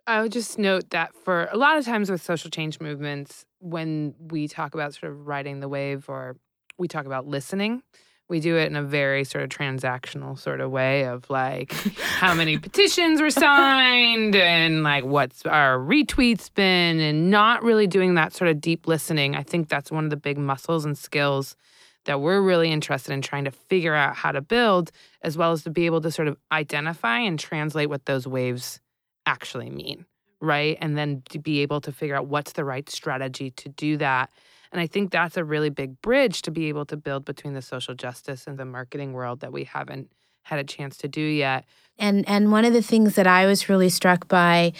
I 0.06 0.22
would 0.22 0.30
just 0.30 0.58
note 0.58 0.90
that 0.90 1.12
for 1.24 1.48
a 1.50 1.56
lot 1.56 1.78
of 1.78 1.84
times 1.84 2.10
with 2.10 2.22
social 2.22 2.50
change 2.50 2.80
movements, 2.80 3.45
when 3.60 4.14
we 4.18 4.48
talk 4.48 4.74
about 4.74 4.94
sort 4.94 5.12
of 5.12 5.26
riding 5.26 5.60
the 5.60 5.68
wave 5.68 6.08
or 6.08 6.36
we 6.78 6.88
talk 6.88 7.06
about 7.06 7.26
listening, 7.26 7.82
we 8.28 8.40
do 8.40 8.56
it 8.56 8.66
in 8.66 8.76
a 8.76 8.82
very 8.82 9.24
sort 9.24 9.44
of 9.44 9.50
transactional 9.50 10.38
sort 10.38 10.60
of 10.60 10.70
way 10.70 11.04
of 11.04 11.28
like 11.30 11.72
how 11.72 12.34
many 12.34 12.58
petitions 12.66 13.20
were 13.20 13.30
signed 13.30 14.34
and 14.34 14.82
like 14.82 15.04
what's 15.04 15.46
our 15.46 15.78
retweets 15.78 16.52
been 16.52 16.98
and 16.98 17.30
not 17.30 17.62
really 17.62 17.86
doing 17.86 18.14
that 18.14 18.32
sort 18.32 18.50
of 18.50 18.60
deep 18.60 18.86
listening. 18.86 19.36
I 19.36 19.42
think 19.42 19.68
that's 19.68 19.90
one 19.90 20.04
of 20.04 20.10
the 20.10 20.16
big 20.16 20.38
muscles 20.38 20.84
and 20.84 20.98
skills 20.98 21.56
that 22.04 22.20
we're 22.20 22.40
really 22.40 22.70
interested 22.70 23.12
in 23.12 23.22
trying 23.22 23.44
to 23.44 23.50
figure 23.50 23.94
out 23.94 24.16
how 24.16 24.32
to 24.32 24.40
build 24.40 24.90
as 25.22 25.36
well 25.36 25.52
as 25.52 25.62
to 25.64 25.70
be 25.70 25.86
able 25.86 26.00
to 26.00 26.10
sort 26.10 26.28
of 26.28 26.36
identify 26.52 27.18
and 27.18 27.38
translate 27.38 27.88
what 27.88 28.06
those 28.06 28.26
waves 28.26 28.80
actually 29.26 29.70
mean 29.70 30.06
right? 30.40 30.76
And 30.80 30.96
then 30.96 31.22
to 31.30 31.38
be 31.38 31.60
able 31.60 31.80
to 31.82 31.92
figure 31.92 32.16
out 32.16 32.26
what's 32.26 32.52
the 32.52 32.64
right 32.64 32.88
strategy 32.88 33.50
to 33.52 33.68
do 33.68 33.96
that. 33.98 34.30
And 34.72 34.80
I 34.80 34.86
think 34.86 35.10
that's 35.10 35.36
a 35.36 35.44
really 35.44 35.70
big 35.70 36.00
bridge 36.02 36.42
to 36.42 36.50
be 36.50 36.66
able 36.66 36.84
to 36.86 36.96
build 36.96 37.24
between 37.24 37.54
the 37.54 37.62
social 37.62 37.94
justice 37.94 38.46
and 38.46 38.58
the 38.58 38.64
marketing 38.64 39.12
world 39.12 39.40
that 39.40 39.52
we 39.52 39.64
haven't 39.64 40.10
had 40.42 40.58
a 40.58 40.64
chance 40.64 40.96
to 40.98 41.08
do 41.08 41.20
yet. 41.20 41.64
And 41.98 42.28
and 42.28 42.52
one 42.52 42.64
of 42.64 42.72
the 42.72 42.82
things 42.82 43.14
that 43.14 43.26
I 43.26 43.46
was 43.46 43.68
really 43.68 43.88
struck 43.88 44.28
by 44.28 44.72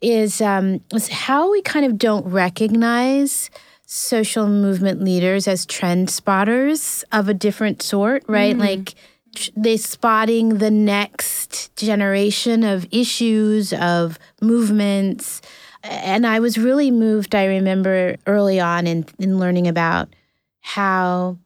is 0.00 0.40
um, 0.40 0.80
is 0.94 1.08
how 1.08 1.50
we 1.50 1.62
kind 1.62 1.86
of 1.86 1.98
don't 1.98 2.26
recognize 2.26 3.50
social 3.86 4.46
movement 4.46 5.02
leaders 5.02 5.48
as 5.48 5.64
trend 5.64 6.10
spotters 6.10 7.04
of 7.10 7.28
a 7.28 7.34
different 7.34 7.80
sort, 7.82 8.22
right? 8.28 8.54
Mm. 8.54 8.60
Like 8.60 8.94
they 9.56 9.76
spotting 9.76 10.58
the 10.58 10.70
next 10.70 11.74
generation 11.76 12.64
of 12.64 12.86
issues 12.90 13.72
of 13.72 14.18
movements. 14.40 15.40
And 15.84 16.26
i 16.26 16.40
was 16.40 16.58
really 16.58 16.90
moved 16.90 17.36
i 17.36 17.44
remember 17.44 18.16
early 18.26 18.58
on 18.58 18.86
in, 18.86 19.06
in 19.18 19.38
learning 19.38 19.68
about 19.68 20.08
how 20.60 21.38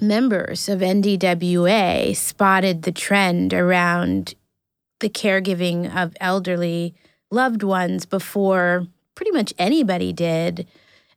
members 0.00 0.68
of 0.68 0.80
NDWA 0.80 2.16
spotted 2.16 2.82
the 2.82 2.92
trend 2.92 3.52
around 3.52 4.34
the 5.00 5.10
caregiving 5.10 5.94
of 5.94 6.16
elderly 6.20 6.94
loved 7.30 7.62
ones 7.62 8.06
before 8.06 8.86
pretty 9.14 9.30
much 9.30 9.52
anybody 9.58 10.12
did 10.12 10.66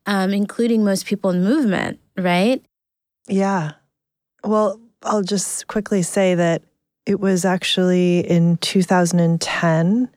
um, 0.06 0.32
including 0.34 0.84
most 0.84 1.06
people 1.06 1.30
in 1.30 1.44
movement 1.44 2.00
right? 2.18 2.62
Yeah. 3.28 3.74
Well 4.44 4.81
I'll 5.04 5.24
just 5.24 5.68
quickly 5.68 6.04
say 6.04 6.36
that 6.36 6.62
it 7.06 7.20
was 7.20 7.46
actually 7.46 8.20
in 8.20 8.58
2010 8.58 10.10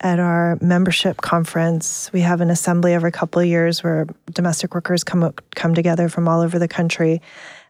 at 0.00 0.20
our 0.20 0.56
membership 0.60 1.16
conference. 1.16 2.12
We 2.12 2.20
have 2.20 2.40
an 2.40 2.50
assembly 2.50 2.94
every 2.94 3.10
couple 3.10 3.42
of 3.42 3.48
years 3.48 3.82
where 3.82 4.06
domestic 4.32 4.74
workers 4.74 5.02
come 5.02 5.34
come 5.56 5.74
together 5.74 6.08
from 6.08 6.28
all 6.28 6.40
over 6.40 6.58
the 6.58 6.68
country. 6.68 7.20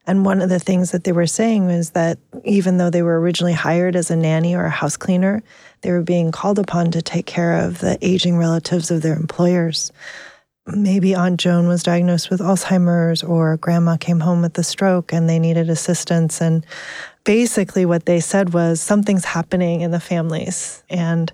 And 0.07 0.24
one 0.24 0.42
of 0.42 0.48
the 0.48 0.59
things 0.59 0.90
that 0.92 1.04
they 1.04 1.12
were 1.12 1.26
saying 1.26 1.66
was 1.66 1.90
that 1.90 2.18
even 2.44 2.76
though 2.76 2.90
they 2.90 3.02
were 3.02 3.20
originally 3.20 3.52
hired 3.54 3.96
as 3.96 4.11
a 4.11 4.16
nanny 4.16 4.54
or 4.54 4.64
a 4.64 4.70
house 4.70 4.96
cleaner, 4.96 5.42
they 5.83 5.90
were 5.90 6.02
being 6.02 6.33
called 6.33 6.59
upon 6.59 6.90
to 6.90 7.02
take 7.02 7.26
care 7.26 7.64
of 7.64 7.78
the 7.78 7.98
aging 8.02 8.37
relatives 8.37 8.90
of 8.90 9.02
their 9.02 9.16
employers 9.16 9.90
maybe 10.76 11.14
Aunt 11.14 11.40
Joan 11.40 11.68
was 11.68 11.83
diagnosed 11.83 12.31
with 12.31 12.40
Alzheimer's 12.40 13.22
or 13.22 13.57
grandma 13.57 13.96
came 13.96 14.20
home 14.20 14.42
with 14.42 14.57
a 14.59 14.62
stroke 14.62 15.12
and 15.12 15.28
they 15.28 15.38
needed 15.38 15.70
assistance. 15.70 16.40
And 16.40 16.64
basically, 17.24 17.85
what 17.85 18.07
they 18.07 18.20
said 18.20 18.52
was 18.52 18.81
something's 18.81 19.24
happening 19.24 19.81
in 19.81 19.90
the 19.90 20.00
families 20.00 20.83
and 20.88 21.33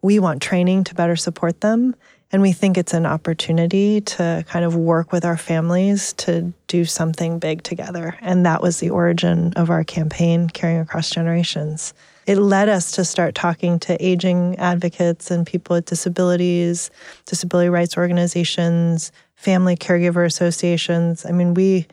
we 0.00 0.18
want 0.18 0.42
training 0.42 0.84
to 0.84 0.94
better 0.94 1.16
support 1.16 1.60
them. 1.60 1.94
And 2.32 2.40
we 2.40 2.52
think 2.52 2.78
it's 2.78 2.94
an 2.94 3.04
opportunity 3.04 4.00
to 4.00 4.44
kind 4.48 4.64
of 4.64 4.74
work 4.74 5.12
with 5.12 5.24
our 5.24 5.36
families 5.36 6.14
to 6.14 6.52
do 6.66 6.86
something 6.86 7.38
big 7.38 7.62
together. 7.62 8.16
And 8.22 8.46
that 8.46 8.62
was 8.62 8.80
the 8.80 8.88
origin 8.88 9.52
of 9.54 9.68
our 9.68 9.84
campaign, 9.84 10.48
Caring 10.48 10.78
Across 10.78 11.10
Generations 11.10 11.92
it 12.26 12.38
led 12.38 12.68
us 12.68 12.92
to 12.92 13.04
start 13.04 13.34
talking 13.34 13.78
to 13.80 14.04
aging 14.04 14.56
advocates 14.58 15.30
and 15.30 15.46
people 15.46 15.74
with 15.74 15.86
disabilities, 15.86 16.90
disability 17.26 17.68
rights 17.68 17.96
organizations, 17.96 19.12
family 19.34 19.76
caregiver 19.76 20.24
associations. 20.24 21.26
I 21.26 21.32
mean, 21.32 21.54
we 21.54 21.86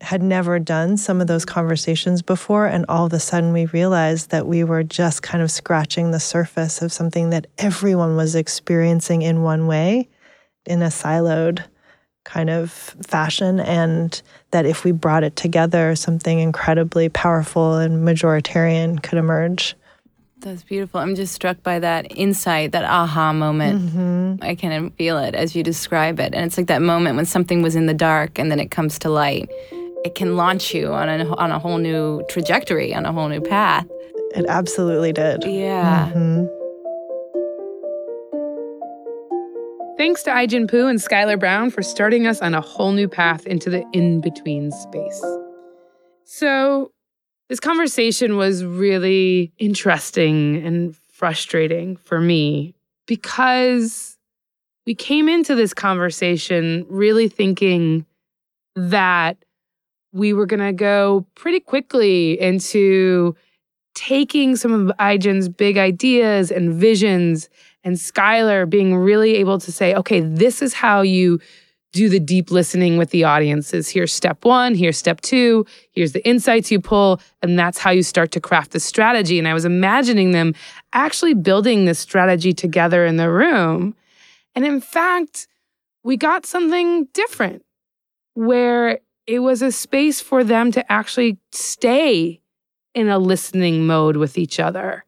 had 0.00 0.22
never 0.22 0.58
done 0.58 0.96
some 0.96 1.20
of 1.20 1.28
those 1.28 1.44
conversations 1.44 2.22
before, 2.22 2.66
and 2.66 2.84
all 2.88 3.06
of 3.06 3.12
a 3.12 3.20
sudden 3.20 3.52
we 3.52 3.66
realized 3.66 4.30
that 4.30 4.46
we 4.46 4.64
were 4.64 4.82
just 4.82 5.22
kind 5.22 5.42
of 5.42 5.50
scratching 5.50 6.10
the 6.10 6.20
surface 6.20 6.82
of 6.82 6.92
something 6.92 7.30
that 7.30 7.46
everyone 7.58 8.16
was 8.16 8.34
experiencing 8.34 9.22
in 9.22 9.42
one 9.42 9.66
way 9.66 10.08
in 10.66 10.82
a 10.82 10.86
siloed 10.86 11.64
kind 12.24 12.50
of 12.50 12.70
fashion, 12.70 13.60
and 13.60 14.20
that 14.50 14.66
if 14.66 14.84
we 14.84 14.92
brought 14.92 15.24
it 15.24 15.36
together, 15.36 15.94
something 15.96 16.38
incredibly 16.38 17.08
powerful 17.08 17.78
and 17.78 18.06
majoritarian 18.06 19.02
could 19.02 19.18
emerge. 19.18 19.74
That's 20.40 20.64
beautiful. 20.64 20.98
I'm 20.98 21.14
just 21.14 21.32
struck 21.34 21.62
by 21.62 21.78
that 21.78 22.16
insight, 22.16 22.72
that 22.72 22.84
aha 22.84 23.32
moment. 23.32 23.80
Mm-hmm. 23.80 24.44
I 24.44 24.56
can 24.56 24.90
feel 24.90 25.18
it 25.18 25.36
as 25.36 25.54
you 25.54 25.62
describe 25.62 26.18
it. 26.18 26.34
And 26.34 26.44
it's 26.44 26.58
like 26.58 26.66
that 26.66 26.82
moment 26.82 27.14
when 27.16 27.26
something 27.26 27.62
was 27.62 27.76
in 27.76 27.86
the 27.86 27.94
dark 27.94 28.40
and 28.40 28.50
then 28.50 28.58
it 28.58 28.70
comes 28.72 28.98
to 29.00 29.08
light. 29.08 29.48
It 30.04 30.16
can 30.16 30.36
launch 30.36 30.74
you 30.74 30.92
on 30.92 31.08
a, 31.08 31.32
on 31.36 31.52
a 31.52 31.60
whole 31.60 31.78
new 31.78 32.24
trajectory, 32.28 32.92
on 32.92 33.06
a 33.06 33.12
whole 33.12 33.28
new 33.28 33.40
path. 33.40 33.86
It 34.34 34.46
absolutely 34.48 35.12
did. 35.12 35.44
Yeah. 35.44 36.10
Mhm. 36.12 36.48
Thanks 39.98 40.22
to 40.22 40.30
Ai-jen 40.30 40.66
Poo 40.66 40.86
and 40.86 41.00
Schuyler 41.00 41.36
Brown 41.36 41.70
for 41.70 41.82
starting 41.82 42.26
us 42.26 42.40
on 42.40 42.54
a 42.54 42.60
whole 42.62 42.92
new 42.92 43.08
path 43.08 43.46
into 43.46 43.68
the 43.68 43.84
in 43.92 44.20
between 44.20 44.70
space. 44.70 45.24
So, 46.24 46.92
this 47.50 47.60
conversation 47.60 48.36
was 48.36 48.64
really 48.64 49.52
interesting 49.58 50.64
and 50.64 50.96
frustrating 50.96 51.96
for 51.96 52.20
me 52.20 52.74
because 53.06 54.16
we 54.86 54.94
came 54.94 55.28
into 55.28 55.54
this 55.54 55.74
conversation 55.74 56.86
really 56.88 57.28
thinking 57.28 58.06
that 58.74 59.44
we 60.12 60.32
were 60.32 60.46
going 60.46 60.60
to 60.60 60.72
go 60.72 61.26
pretty 61.34 61.60
quickly 61.60 62.40
into 62.40 63.36
taking 63.94 64.56
some 64.56 64.72
of 64.72 64.92
Ai-jen's 64.98 65.50
big 65.50 65.76
ideas 65.76 66.50
and 66.50 66.72
visions 66.72 67.50
and 67.84 67.98
Schuyler 67.98 68.66
being 68.66 68.96
really 68.96 69.36
able 69.36 69.58
to 69.58 69.72
say, 69.72 69.94
okay, 69.94 70.20
this 70.20 70.62
is 70.62 70.74
how 70.74 71.02
you 71.02 71.40
do 71.92 72.08
the 72.08 72.20
deep 72.20 72.50
listening 72.50 72.96
with 72.96 73.10
the 73.10 73.24
audiences. 73.24 73.88
Here's 73.88 74.12
step 74.12 74.44
one, 74.44 74.74
here's 74.74 74.96
step 74.96 75.20
two, 75.20 75.66
here's 75.90 76.12
the 76.12 76.26
insights 76.26 76.70
you 76.70 76.80
pull, 76.80 77.20
and 77.42 77.58
that's 77.58 77.78
how 77.78 77.90
you 77.90 78.02
start 78.02 78.30
to 78.32 78.40
craft 78.40 78.72
the 78.72 78.80
strategy. 78.80 79.38
And 79.38 79.46
I 79.46 79.54
was 79.54 79.66
imagining 79.66 80.30
them 80.30 80.54
actually 80.92 81.34
building 81.34 81.84
this 81.84 81.98
strategy 81.98 82.54
together 82.54 83.04
in 83.04 83.16
the 83.16 83.30
room. 83.30 83.94
And 84.54 84.64
in 84.64 84.80
fact, 84.80 85.48
we 86.02 86.16
got 86.16 86.46
something 86.46 87.08
different 87.12 87.62
where 88.34 89.00
it 89.26 89.40
was 89.40 89.60
a 89.60 89.70
space 89.70 90.20
for 90.20 90.42
them 90.42 90.72
to 90.72 90.90
actually 90.90 91.38
stay 91.52 92.40
in 92.94 93.08
a 93.08 93.18
listening 93.18 93.86
mode 93.86 94.16
with 94.16 94.38
each 94.38 94.58
other. 94.58 95.04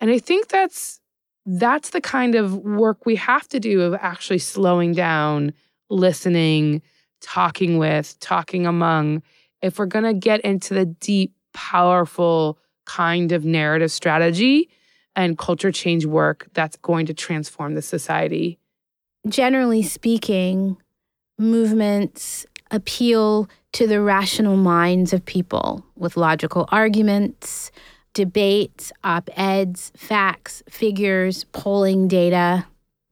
And 0.00 0.10
I 0.10 0.18
think 0.18 0.48
that's 0.48 1.00
that's 1.46 1.90
the 1.90 2.00
kind 2.00 2.34
of 2.34 2.56
work 2.58 3.04
we 3.04 3.16
have 3.16 3.48
to 3.48 3.60
do 3.60 3.82
of 3.82 3.94
actually 3.94 4.38
slowing 4.38 4.92
down, 4.92 5.52
listening, 5.90 6.82
talking 7.20 7.78
with, 7.78 8.18
talking 8.20 8.66
among. 8.66 9.22
If 9.60 9.78
we're 9.78 9.86
going 9.86 10.04
to 10.04 10.14
get 10.14 10.40
into 10.40 10.74
the 10.74 10.86
deep, 10.86 11.32
powerful 11.52 12.58
kind 12.84 13.32
of 13.32 13.44
narrative 13.44 13.92
strategy 13.92 14.68
and 15.14 15.38
culture 15.38 15.70
change 15.70 16.06
work 16.06 16.48
that's 16.54 16.76
going 16.76 17.06
to 17.06 17.14
transform 17.14 17.74
the 17.74 17.82
society. 17.82 18.58
Generally 19.28 19.82
speaking, 19.84 20.76
movements 21.38 22.46
appeal 22.70 23.48
to 23.72 23.86
the 23.86 24.00
rational 24.00 24.56
minds 24.56 25.12
of 25.12 25.24
people 25.24 25.84
with 25.96 26.16
logical 26.16 26.66
arguments, 26.70 27.70
debates, 28.14 28.92
op 29.04 29.28
eds, 29.36 29.92
facts, 29.96 30.62
figures, 30.68 31.44
polling 31.52 32.08
data, 32.08 32.66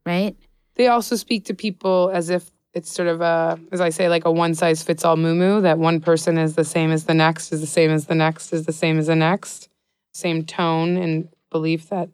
right? 0.05 0.37
They 0.75 0.89
also 0.89 1.17
speak 1.17 1.45
to 1.47 1.55
people 1.55 2.11
as 2.13 2.31
if 2.31 2.51
it's 2.73 2.93
sort 2.93 3.09
of 3.09 3.21
a, 3.21 3.59
as 3.73 3.81
I 3.81 3.91
say, 3.91 4.09
like 4.09 4.25
a 4.25 4.31
one 4.31 4.55
size 4.55 4.83
fits 4.83 5.05
all 5.05 5.17
moo 5.17 5.61
that 5.61 5.79
one 5.79 6.01
person 6.01 6.39
is 6.39 6.55
the 6.55 6.65
same 6.65 6.91
as 6.91 7.05
the 7.05 7.15
next, 7.15 7.53
is 7.53 7.61
the 7.61 7.67
same 7.67 7.91
as 7.91 8.07
the 8.07 8.15
next, 8.15 8.53
is 8.53 8.67
the 8.67 8.73
same 8.73 8.99
as 8.99 9.09
the 9.09 9.17
next. 9.17 9.69
Same 10.13 10.45
tone 10.45 10.97
and 10.97 11.29
belief 11.51 11.89
that 11.89 12.09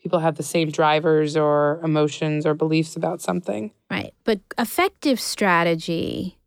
people 0.00 0.18
have 0.18 0.36
the 0.36 0.42
same 0.42 0.70
drivers 0.70 1.36
or 1.36 1.80
emotions 1.82 2.46
or 2.46 2.54
beliefs 2.54 2.96
about 2.96 3.20
something. 3.20 3.72
Right. 3.90 4.14
But 4.24 4.40
effective 4.58 5.20
strategy 5.20 6.37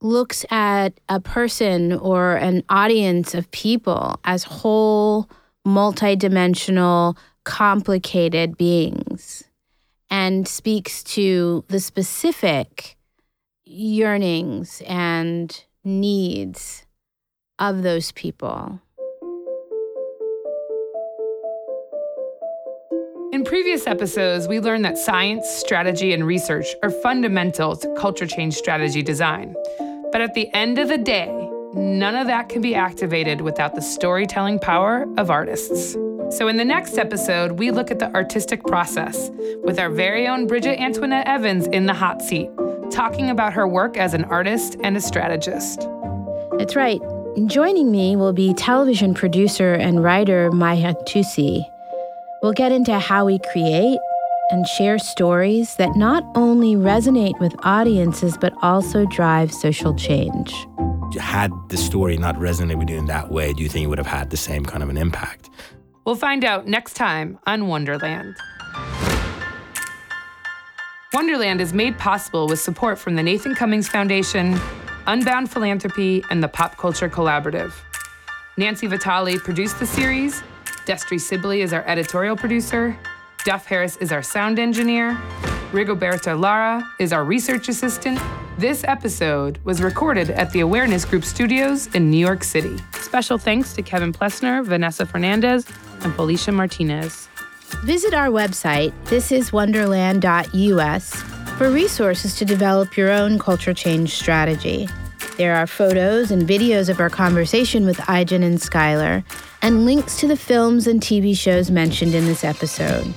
looks 0.00 0.44
at 0.50 1.00
a 1.08 1.20
person 1.20 1.92
or 1.94 2.36
an 2.36 2.62
audience 2.68 3.34
of 3.34 3.50
people 3.50 4.20
as 4.24 4.44
whole, 4.44 5.28
multidimensional, 5.66 7.16
complicated 7.44 8.56
beings 8.56 9.44
and 10.10 10.46
speaks 10.46 11.02
to 11.02 11.64
the 11.68 11.80
specific 11.80 12.96
yearnings 13.64 14.82
and 14.86 15.64
needs 15.84 16.84
of 17.58 17.82
those 17.82 18.12
people. 18.12 18.80
In 23.32 23.44
previous 23.44 23.86
episodes, 23.86 24.48
we 24.48 24.60
learned 24.60 24.84
that 24.84 24.96
science, 24.96 25.48
strategy, 25.48 26.12
and 26.14 26.26
research 26.26 26.66
are 26.82 26.90
fundamental 26.90 27.76
to 27.76 27.94
culture 27.94 28.26
change 28.26 28.54
strategy 28.54 29.02
design. 29.02 29.54
But 30.16 30.22
at 30.22 30.32
the 30.32 30.48
end 30.54 30.78
of 30.78 30.88
the 30.88 30.96
day, 30.96 31.28
none 31.74 32.16
of 32.16 32.26
that 32.28 32.48
can 32.48 32.62
be 32.62 32.74
activated 32.74 33.42
without 33.42 33.74
the 33.74 33.82
storytelling 33.82 34.58
power 34.58 35.06
of 35.18 35.30
artists. 35.30 35.92
So, 36.30 36.48
in 36.48 36.56
the 36.56 36.64
next 36.64 36.96
episode, 36.96 37.58
we 37.58 37.70
look 37.70 37.90
at 37.90 37.98
the 37.98 38.10
artistic 38.14 38.64
process 38.64 39.30
with 39.62 39.78
our 39.78 39.90
very 39.90 40.26
own 40.26 40.46
Bridget 40.46 40.80
Antoinette 40.80 41.28
Evans 41.28 41.66
in 41.66 41.84
the 41.84 41.92
hot 41.92 42.22
seat, 42.22 42.48
talking 42.90 43.28
about 43.28 43.52
her 43.52 43.68
work 43.68 43.98
as 43.98 44.14
an 44.14 44.24
artist 44.24 44.78
and 44.82 44.96
a 44.96 45.02
strategist. 45.02 45.86
That's 46.52 46.74
right. 46.74 47.02
Joining 47.44 47.90
me 47.90 48.16
will 48.16 48.32
be 48.32 48.54
television 48.54 49.12
producer 49.12 49.74
and 49.74 50.02
writer 50.02 50.50
Maya 50.50 50.94
Tusi. 51.06 51.62
We'll 52.42 52.54
get 52.54 52.72
into 52.72 52.98
how 52.98 53.26
we 53.26 53.38
create 53.52 53.98
and 54.50 54.66
share 54.66 54.98
stories 54.98 55.74
that 55.76 55.96
not 55.96 56.24
only 56.34 56.74
resonate 56.74 57.38
with 57.40 57.54
audiences 57.64 58.36
but 58.36 58.52
also 58.62 59.04
drive 59.06 59.52
social 59.52 59.94
change. 59.94 60.66
Had 61.18 61.50
the 61.68 61.76
story 61.76 62.16
not 62.16 62.36
resonated 62.36 62.78
with 62.78 62.90
you 62.90 62.98
in 62.98 63.06
that 63.06 63.30
way, 63.30 63.52
do 63.52 63.62
you 63.62 63.68
think 63.68 63.84
it 63.84 63.88
would 63.88 63.98
have 63.98 64.06
had 64.06 64.30
the 64.30 64.36
same 64.36 64.64
kind 64.64 64.82
of 64.82 64.88
an 64.88 64.96
impact? 64.96 65.50
We'll 66.04 66.14
find 66.14 66.44
out 66.44 66.66
next 66.66 66.94
time 66.94 67.38
on 67.46 67.66
Wonderland. 67.66 68.36
Wonderland 71.12 71.60
is 71.60 71.72
made 71.72 71.98
possible 71.98 72.46
with 72.46 72.60
support 72.60 72.98
from 72.98 73.16
the 73.16 73.22
Nathan 73.22 73.54
Cummings 73.54 73.88
Foundation, 73.88 74.58
Unbound 75.06 75.50
Philanthropy, 75.50 76.22
and 76.30 76.42
the 76.42 76.48
Pop 76.48 76.76
Culture 76.76 77.08
Collaborative. 77.08 77.72
Nancy 78.58 78.86
Vitale 78.86 79.38
produced 79.38 79.78
the 79.78 79.86
series. 79.86 80.42
Destry 80.84 81.20
Sibley 81.20 81.62
is 81.62 81.72
our 81.72 81.82
editorial 81.86 82.36
producer. 82.36 82.98
Duff 83.46 83.66
Harris 83.66 83.96
is 83.98 84.10
our 84.10 84.24
sound 84.24 84.58
engineer. 84.58 85.12
Rigoberta 85.70 86.36
Lara 86.36 86.84
is 86.98 87.12
our 87.12 87.24
research 87.24 87.68
assistant. 87.68 88.18
This 88.58 88.82
episode 88.82 89.60
was 89.62 89.80
recorded 89.80 90.30
at 90.30 90.50
the 90.50 90.58
Awareness 90.58 91.04
Group 91.04 91.24
Studios 91.24 91.86
in 91.94 92.10
New 92.10 92.18
York 92.18 92.42
City. 92.42 92.76
Special 92.94 93.38
thanks 93.38 93.72
to 93.74 93.82
Kevin 93.82 94.12
Plessner, 94.12 94.64
Vanessa 94.64 95.06
Fernandez, 95.06 95.64
and 96.00 96.12
Felicia 96.16 96.50
Martinez. 96.50 97.28
Visit 97.84 98.14
our 98.14 98.30
website, 98.30 98.92
thisiswonderland.us, 99.04 101.14
for 101.56 101.70
resources 101.70 102.36
to 102.38 102.44
develop 102.44 102.96
your 102.96 103.12
own 103.12 103.38
culture 103.38 103.72
change 103.72 104.12
strategy. 104.12 104.88
There 105.36 105.54
are 105.54 105.66
photos 105.66 106.30
and 106.30 106.48
videos 106.48 106.88
of 106.88 106.98
our 106.98 107.10
conversation 107.10 107.84
with 107.84 108.00
Ai-jen 108.08 108.42
and 108.42 108.60
Schuyler, 108.60 109.22
and 109.60 109.84
links 109.84 110.18
to 110.20 110.26
the 110.26 110.36
films 110.36 110.86
and 110.86 110.98
TV 110.98 111.36
shows 111.36 111.70
mentioned 111.70 112.14
in 112.14 112.24
this 112.24 112.42
episode. 112.42 113.12